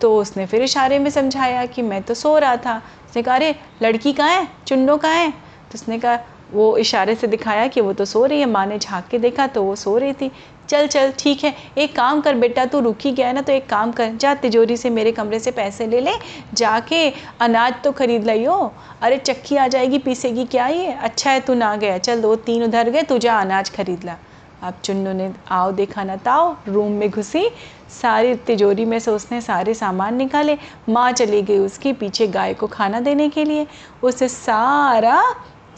तो 0.01 0.21
उसने 0.21 0.47
फिर 0.47 0.63
इशारे 0.63 0.99
में 0.99 1.11
समझाया 1.11 1.67
कि 1.67 1.83
मैं 1.83 2.03
तो 2.03 2.15
सो 2.15 2.39
रहा 2.39 2.57
था। 2.57 2.83
उसने 3.11 3.23
कहा, 3.23 3.35
अरे, 3.35 3.61
लड़की 3.83 4.13
कहाँ 4.13 4.31
है? 4.31 4.49
चुन्नो 4.67 4.97
कहाँ 4.97 5.15
है? 5.15 5.31
तो 5.31 5.75
उसने 5.75 5.99
कहा 5.99 6.19
वो 6.55 6.77
इशारे 6.77 7.15
से 7.15 7.27
दिखाया 7.27 7.67
कि 7.67 7.81
वो 7.81 7.93
तो 7.93 8.05
सो 8.05 8.25
रही 8.25 8.41
है, 8.41 8.47
माँ 8.47 8.67
ने 8.67 8.79
झाँक 8.79 9.07
के 9.11 9.19
देखा 9.19 9.47
तो 9.47 9.63
वो 9.63 9.75
सो 9.77 9.97
रही 9.99 10.13
थी। 10.13 10.31
चल 10.69 10.87
चल, 10.87 11.13
ठीक 11.19 11.43
है, 11.45 11.53
एक 11.79 11.95
काम 11.97 12.21
कर 12.21 12.35
बेटा, 12.35 12.65
तू 12.65 12.81
रुकी 12.81 13.13
गया 13.13 13.33
ना 13.33 13.41
तो 13.41 13.53
एक 13.53 13.69
काम 13.69 13.93
कर, 13.93 14.13
जा 14.13 14.35
तिजोरी 14.35 14.77
से 14.77 14.91
मेरे 14.91 15.13
कमरे 15.13 15.39
से 15.41 15.51
पैसे 15.51 15.87
ले 15.87 16.01
ले, 16.01 16.13
जाके 16.55 17.09
अनाज 17.41 17.75
तो 17.85 17.93
खरीद 17.93 18.27
लियो 18.27 18.73
अरे, 19.03 19.19
चक्की 19.19 19.57
आ 19.57 19.67
जाएगी, 19.69 19.99
पीसेगी 19.99 20.45
क्या 20.45 20.67
ये? 20.67 20.93
अच्छा 20.93 21.31
है, 21.31 21.41
तू 21.41 21.55
ना 21.55 21.75
गया। 21.77 21.99
चल, 21.99 22.23
दो 22.23 22.35
तीन 22.37 22.65
उधर 22.65 22.91
गए, 22.91 23.03
तू 23.03 23.19
जा 23.19 23.41
अनाज 23.41 23.71
खरीद 23.71 24.05
ला। 24.05 24.17
अब 24.63 24.75
चुन्नू 24.85 25.13
ने, 25.13 25.33
आओ 25.49 25.73
देखा 25.73 26.05
ना 26.05 26.17
ताओ, 26.17 26.55
रूम 26.69 26.93
में 26.93 27.11
घुसी, 27.11 27.49
सारी 27.93 28.35
तिजोरी 28.37 28.85
में 28.85 28.99
से 28.99 29.11
उसने 29.11 29.41
सारे 29.41 29.75
सामान 29.75 30.15
निकाले। 30.17 30.57
माँ 30.89 31.11
चली 31.13 31.43
गई 31.43 31.59
उसकी 31.59 31.93
पीछे 31.93 32.27
गाय 32.29 32.55
को 32.55 32.67
खाना 32.67 33.01
देने 33.01 33.29
के 33.29 33.45
लिए। 33.45 33.67
उसे 34.03 34.29
सारा 34.29 35.23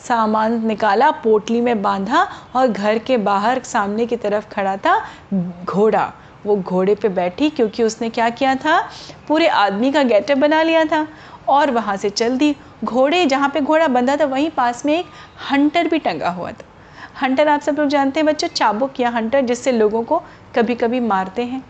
सामान 0.09 0.67
निकाला, 0.67 1.11
पोटली 1.11 1.61
में 1.61 1.83
बांधा 1.83 2.27
और 2.57 2.69
घर 2.69 2.99
के 2.99 3.17
बाहर 3.17 3.63
सामने 3.63 4.07
की 4.07 4.17
तरफ़ 4.17 4.49
खड़ा 4.49 4.77
था 4.77 5.01
घोड़ा। 5.65 6.13
वो 6.47 6.57
घोड़े 6.57 6.95
पे 6.95 7.09
बैठी 7.09 7.51
क्योंकि 7.51 7.83
उसने 7.83 8.09
क्या 8.11 8.29
किया 8.31 8.55
था? 8.55 8.81
पूरे 9.29 9.49
आदमी 9.49 9.93
का 9.93 10.03
गेटअप 10.03 10.39
बना 10.39 10.63
लिया 10.63 10.85
था 10.85 11.07
और 11.49 11.71
वहाँ 11.71 11.97
से 11.97 12.11
चल 12.11 12.37
दी। 12.39 12.55
घोड़े, 12.85 13.25
जहाँ 13.27 13.49
पे 13.49 13.61
घोड़ा 13.61 13.89
बंधा 13.89 14.17
था, 14.17 14.25
वहीं 14.25 14.51
पास 14.51 14.85
में 14.87 14.99
एक 14.99 15.07
हंटर 15.51 15.89
भी 15.89 15.99
टंगा 15.99 16.29
हुआ 16.29 16.51
था। 16.53 16.65
हंटर 17.23 17.49
आप 17.49 17.61
सब 17.61 17.79
लोग 17.79 17.89
जानते 17.89 18.21
हैं 18.21 18.27
बच्चों, 18.27 18.49
चाबुक 18.49 19.01
या 19.01 19.11
हंटर 19.11 19.41
जिससे 19.41 19.73
लोगों 19.73 20.03
को 20.03 20.23
कभी 20.57 20.75
कभी 20.75 21.01
मारते 21.01 21.45
हैं। 21.45 21.63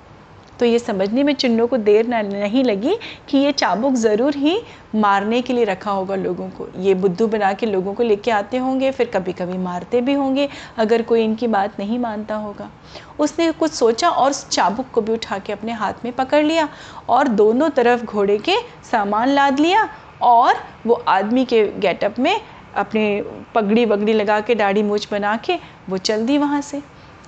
तो 0.60 0.66
ये 0.66 0.78
समझने 0.78 1.22
में 1.24 1.32
चुन्नों 1.34 1.66
को 1.66 1.76
देर 1.78 2.06
नहीं 2.08 2.64
लगी 2.64 2.96
कि 3.28 3.38
ये 3.38 3.52
चाबुक 3.52 3.94
ज़रूर 3.96 4.36
ही 4.36 4.56
मारने 4.96 5.40
के 5.42 5.52
लिए 5.52 5.64
रखा 5.64 5.90
होगा 5.90 6.14
लोगों 6.16 6.48
को। 6.50 6.68
ये 6.78 6.94
बुद्धू 6.94 7.26
बना 7.28 7.52
के 7.52 7.66
लोगों 7.66 7.94
को 7.94 8.02
लेके 8.02 8.30
आते 8.30 8.58
होंगे, 8.58 8.90
फिर 8.90 9.10
कभी 9.14 9.32
कभी 9.32 9.58
मारते 9.58 10.00
भी 10.00 10.12
होंगे, 10.14 10.48
अगर 10.78 11.02
कोई 11.02 11.22
इनकी 11.24 11.46
बात 11.48 11.78
नहीं 11.78 11.98
मानता 11.98 12.34
होगा। 12.36 12.70
उसने 13.18 13.50
कुछ 13.52 13.72
सोचा 13.72 14.08
और 14.08 14.30
उस 14.30 14.48
चाबुक 14.48 14.90
को 14.94 15.00
भी 15.00 15.12
उठा 15.12 15.38
के 15.38 15.52
अपने 15.52 15.72
हाथ 15.74 16.04
में 16.04 16.12
पकड़ 16.14 16.44
लिया 16.44 16.68
और 17.08 17.28
दोनों 17.30 17.70
तरफ़ 17.70 18.04
घोड़े 18.04 18.38
के 18.38 18.56
सामान 18.90 19.28
लाद 19.28 19.60
लिया 19.60 19.88
और 20.22 20.56
वो 20.86 20.94
आदमी 21.08 21.44
के 21.44 21.66
गेटअप 21.80 22.18
में 22.18 22.40
अपने 22.76 23.22
पगड़ी 23.54 23.84
वगड़ी 23.86 24.12
लगा 24.12 24.40
के 24.40 24.54
दाढ़ी 24.54 24.82
मूछ 24.82 25.08
बना 25.10 25.36
के 25.36 25.58
वो 25.88 25.98
चल 25.98 26.26
दी 26.26 26.38
वहाँ 26.38 26.60
से। 26.60 26.82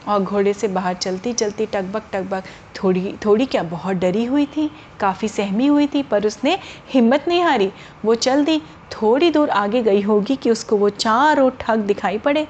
और 0.08 0.22
घोड़े 0.22 0.54
से 0.54 0.68
बाहर 0.68 0.94
चलती 0.94 1.32
चलती 1.32 1.66
टकबक 1.66 2.02
टकबक 2.12 2.44
थोड़ी 2.82 3.14
थोड़ी 3.24 3.46
क्या, 3.46 3.62
बहुत 3.62 3.96
डरी 3.96 4.24
हुई 4.24 4.46
थी, 4.46 4.70
काफ़ी 5.00 5.28
सहमी 5.28 5.66
हुई 5.66 5.86
थी, 5.86 6.02
पर 6.02 6.26
उसने 6.26 6.58
हिम्मत 6.88 7.24
नहीं 7.28 7.42
हारी। 7.42 7.72
वो 8.04 8.14
चल 8.14 8.44
दी 8.44 8.58
थोड़ी 8.92 9.30
दूर 9.30 9.50
आगे 9.50 9.82
गई 9.82 10.00
होगी 10.00 10.36
कि 10.36 10.50
उसको 10.50 10.76
वो 10.76 10.88
चारों 10.88 11.50
ठग 11.60 11.78
दिखाई 11.78 12.18
पड़े। 12.18 12.48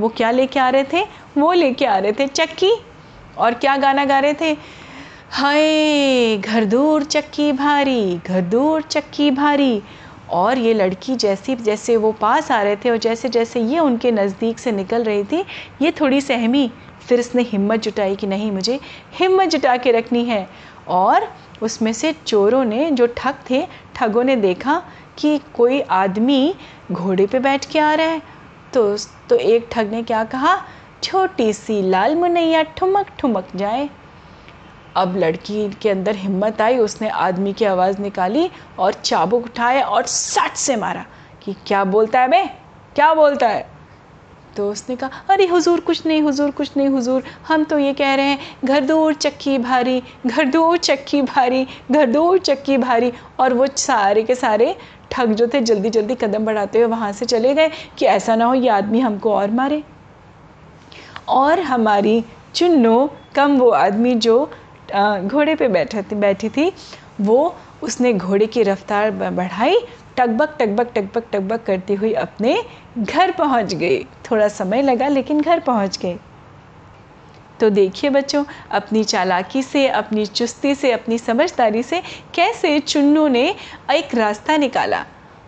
वो 0.00 0.08
क्या 0.08 0.30
लेके 0.30 0.60
आ 0.60 0.68
रहे 0.68 0.84
थे? 0.84 1.06
वो 1.38 1.52
लेके 1.52 1.84
आ 1.84 1.98
रहे 1.98 2.12
थे 2.12 2.26
चक्की। 2.26 2.72
और 3.38 3.54
क्या 3.54 3.76
गाना 3.76 4.04
गा 4.04 4.18
रहे 4.18 4.34
थे? 4.34 4.56
हाय, 5.30 6.36
घर 6.36 6.64
दूर 6.64 7.04
चक्की 7.04 7.52
भारी, 7.52 8.20
घर 8.26 8.40
दूर 8.40 8.82
चक्की 8.82 9.30
भारी। 9.30 9.82
और 10.30 10.58
ये 10.58 10.74
लड़की 10.74 11.14
जैसी, 11.14 11.54
जैसे 11.56 11.96
वो 11.96 12.12
पास 12.12 12.50
आ 12.52 12.62
रहे 12.62 12.76
थे 12.76 12.90
और 12.90 12.96
जैसे 12.96 13.28
जैसे 13.28 13.60
ये 13.60 13.78
उनके 13.78 14.10
नज़दीक 14.12 14.58
से 14.58 14.72
निकल 14.72 15.04
रही 15.04 15.24
थी, 15.24 15.44
ये 15.82 15.90
थोड़ी 15.90 16.20
सहमी, 16.20 16.70
फिर 17.08 17.20
इसने 17.20 17.42
हिम्मत 17.42 17.80
जुटाई 17.80 18.16
कि 18.16 18.26
नहीं, 18.26 18.52
मुझे 18.52 18.80
हिम्मत 19.18 19.48
जुटा 19.48 19.76
के 19.76 19.92
रखनी 19.92 20.24
है। 20.24 20.48
और 20.88 21.28
उसमें 21.62 21.92
से 21.92 22.12
चोरों 22.26 22.64
ने, 22.64 22.90
जो 22.90 23.06
ठग 23.06 23.34
थे, 23.50 23.66
ठगों 23.94 24.24
ने 24.24 24.36
देखा 24.36 24.82
कि 25.18 25.40
कोई 25.54 25.80
आदमी 25.80 26.54
घोड़े 26.92 27.26
पे 27.26 27.38
बैठ 27.38 27.70
के 27.70 27.78
आ 27.78 27.94
रहा 27.94 28.06
है। 28.06 28.22
तो 28.74 28.96
तो 29.28 29.36
एक 29.36 29.68
ठग 29.72 29.90
ने 29.90 30.02
क्या 30.02 30.24
कहा, 30.24 30.56
छोटी 31.02 31.52
सी 31.52 31.82
लाल 31.82 32.14
मुनैया 32.14 32.62
ठुमक 32.62 33.06
ठुमक 33.18 33.48
जाए। 33.56 33.88
अब 34.96 35.16
लड़की 35.16 35.68
के 35.82 35.90
अंदर 35.90 36.16
हिम्मत 36.16 36.60
आई, 36.60 36.78
उसने 36.78 37.08
आदमी 37.08 37.52
की 37.52 37.64
आवाज़ 37.64 38.00
निकाली 38.00 38.50
और 38.78 38.92
चाबुक 38.92 39.44
उठाया 39.44 39.84
और 39.84 40.06
सट 40.06 40.56
से 40.56 40.76
मारा 40.76 41.04
कि 41.42 41.54
क्या 41.66 41.84
बोलता 41.84 42.20
है 42.20 42.28
बे 42.28 42.44
क्या 42.94 43.14
बोलता 43.14 43.48
है? 43.48 43.74
तो 44.56 44.70
उसने 44.70 44.96
कहा, 44.96 45.10
अरे 45.30 45.46
हुजूर, 45.46 45.80
कुछ 45.80 46.06
नहीं, 46.06 46.22
हुजूर, 46.22 46.50
कुछ 46.50 46.76
नहीं, 46.76 46.88
हुजूर। 46.88 47.22
हम 47.48 47.64
तो 47.64 47.78
ये 47.78 47.92
कह 47.92 48.14
रहे 48.14 48.26
हैं, 48.26 48.38
घर 48.64 48.80
दूर, 48.80 49.14
चक्की 49.14 49.58
भारी, 49.58 50.02
घर 50.26 50.44
दूर, 50.44 50.76
चक्की 50.76 51.22
भारी, 51.22 51.66
घर 51.90 52.06
दूर, 52.06 52.38
चक्की 52.38 52.78
भारी। 52.78 53.12
और 53.40 53.54
वो 53.54 53.66
सारे 53.66 54.22
के 54.22 54.34
सारे 54.34 54.76
ठग 55.10 55.32
जो 55.32 55.46
थे, 55.46 55.60
जल्दी 55.60 55.90
जल्दी 55.90 56.14
कदम 56.14 56.44
बढ़ाते 56.44 56.78
हुए 56.78 56.86
वहाँ 56.86 57.12
से 57.12 57.26
चले 57.26 57.54
गए 57.54 57.70
कि 57.98 58.06
ऐसा 58.06 58.36
ना 58.36 58.44
हो 58.44 58.54
ये 58.54 58.68
आदमी 58.68 59.00
हमको 59.00 59.34
और 59.34 59.50
मारे। 59.50 59.82
और 61.28 61.60
हमारी 61.60 62.24
चुन्नो 62.54 63.16
कम 63.34 63.56
वो 63.56 63.70
आदमी 63.70 64.14
जो 64.14 64.50
घोड़े 64.92 65.54
पे 65.54 65.68
बैठा 65.68 66.02
बैठी 66.14 66.48
थी, 66.48 66.72
वो 67.20 67.54
उसने 67.82 68.12
घोड़े 68.12 68.46
की 68.46 68.62
रफ्तार 68.62 69.10
बढ़ाई 69.10 69.76
टकबक 70.16 70.56
टकबक 70.58 70.92
टकबक 70.94 71.24
टकबक 71.32 71.62
करती 71.62 71.94
हुई 71.94 72.12
अपने 72.12 72.62
घर 72.98 73.30
पहुँच 73.32 73.74
गई। 73.74 74.04
थोड़ा 74.30 74.48
समय 74.50 74.82
लगा, 74.82 75.08
लेकिन 75.08 75.40
घर 75.40 75.60
पहुँच 75.60 75.98
गए 75.98 76.18
तो 77.60 77.68
देखिए 77.70 78.10
बच्चों, 78.10 78.44
अपनी 78.70 79.02
चालाकी 79.04 79.62
से, 79.62 79.86
अपनी 79.88 80.24
चुस्ती 80.26 80.74
से, 80.74 80.90
अपनी 80.92 81.18
समझदारी 81.18 81.82
से 81.82 82.02
कैसे 82.34 82.78
चुन्नू 82.80 83.26
ने 83.28 83.48
एक 83.92 84.14
रास्ता 84.14 84.56
निकाला। 84.56 85.04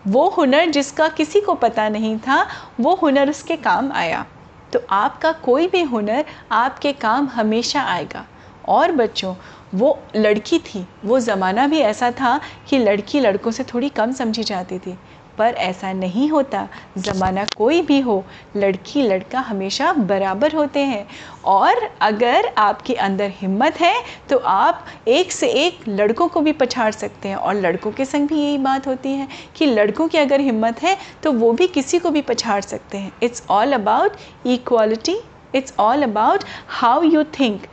वो 0.07 0.27
हुनर 0.29 0.69
जिसका 0.69 1.07
किसी 1.09 1.41
को 1.41 1.53
पता 1.55 1.87
नहीं 1.89 2.17
था, 2.17 2.47
वो 2.79 2.95
हुनर 2.95 3.29
उसके 3.29 3.55
काम 3.57 3.91
आया। 3.91 4.25
तो 4.73 4.79
आपका 4.91 5.31
कोई 5.31 5.67
भी 5.67 5.81
हुनर 5.83 6.25
आपके 6.51 6.93
काम 6.93 7.27
हमेशा 7.27 7.81
आएगा। 7.83 8.25
और 8.67 8.91
बच्चों, 8.91 9.35
वो 9.75 9.97
लड़की 10.15 10.59
थी, 10.59 10.85
वो 11.05 11.19
ज़माना 11.19 11.67
भी 11.67 11.79
ऐसा 11.81 12.11
था 12.11 12.39
कि 12.69 12.77
लड़की 12.77 13.19
लड़कों 13.19 13.51
से 13.51 13.63
थोड़ी 13.63 13.89
कम 13.91 14.11
समझी 14.13 14.43
जाती 14.43 14.79
थी। 14.79 14.97
पर 15.37 15.53
ऐसा 15.53 15.91
नहीं 15.93 16.29
होता, 16.29 16.67
ज़माना 16.97 17.43
कोई 17.47 17.81
भी 17.81 17.99
हो, 17.99 18.23
लड़की 18.55 19.01
लड़का 19.01 19.39
हमेशा 19.39 19.91
बराबर 19.93 20.55
होते 20.55 20.79
हैं। 20.81 21.05
और 21.45 21.81
अगर 22.01 22.47
आपके 22.57 22.93
अंदर 22.95 23.31
हिम्मत 23.35 23.79
है 23.81 23.93
तो 24.29 24.37
आप 24.37 24.85
एक 25.07 25.31
से 25.31 25.49
एक 25.65 25.87
लड़कों 25.89 26.27
को 26.27 26.41
भी 26.41 26.51
पछाड़ 26.53 26.91
सकते 26.91 27.29
हैं। 27.29 27.35
और 27.35 27.55
लड़कों 27.55 27.91
के 27.91 28.05
संग 28.05 28.27
भी 28.27 28.39
यही 28.39 28.57
बात 28.57 28.87
होती 28.87 29.11
है 29.11 29.27
कि 29.55 29.65
लड़कों 29.65 30.07
की 30.07 30.17
अगर 30.17 30.41
हिम्मत 30.41 30.81
है 30.83 30.97
तो 31.23 31.31
वो 31.33 31.51
भी 31.51 31.67
किसी 31.69 31.99
को 31.99 32.09
भी 32.09 32.21
पछाड़ 32.23 32.61
सकते 32.61 32.97
हैं। 32.97 33.11
It's 33.23 33.43
all 33.49 33.73
about 33.73 34.17
equality 34.47 35.19
it's 35.55 35.73
all 35.79 36.03
about 36.03 36.43
how 36.69 37.03
you 37.03 37.23
think 37.39 37.67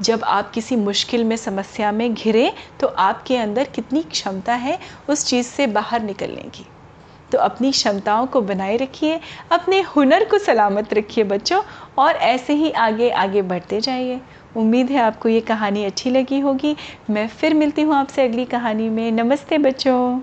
जब 0.00 0.24
आप 0.24 0.50
किसी 0.50 0.76
मुश्किल 0.76 1.24
में, 1.24 1.36
समस्या 1.36 1.92
में 1.92 2.12
घिरे 2.14 2.52
तो 2.80 2.86
आपके 2.86 3.36
अंदर 3.36 3.64
कितनी 3.64 4.02
क्षमता 4.02 4.54
है 4.54 4.78
उस 5.10 5.24
चीज़ 5.26 5.46
से 5.46 5.66
बाहर 5.66 6.02
निकलने 6.02 6.48
की। 6.54 6.66
तो 7.32 7.38
अपनी 7.38 7.70
क्षमताओं 7.70 8.26
को 8.26 8.40
बनाए 8.40 8.76
रखिए, 8.76 9.20
अपने 9.52 9.80
हुनर 9.80 10.24
को 10.24 10.38
सलामत 10.38 10.94
रखिए 10.94 11.24
बच्चों, 11.24 11.62
और 11.98 12.16
ऐसे 12.16 12.52
ही 12.52 12.70
आगे 12.70 13.10
आगे 13.10 13.42
बढ़ते 13.42 13.80
जाइए। 13.80 14.20
उम्मीद 14.56 14.90
है 14.90 14.98
आपको 14.98 15.28
ये 15.28 15.40
कहानी 15.40 15.84
अच्छी 15.84 16.10
लगी 16.10 16.40
होगी। 16.40 16.76
मैं 17.10 17.26
फिर 17.28 17.54
मिलती 17.54 17.82
हूँ 17.82 17.94
आपसे 17.94 18.24
अगली 18.24 18.44
कहानी 18.44 18.88
में। 18.88 19.10
नमस्ते 19.12 19.58
बच्चों। 19.58 20.20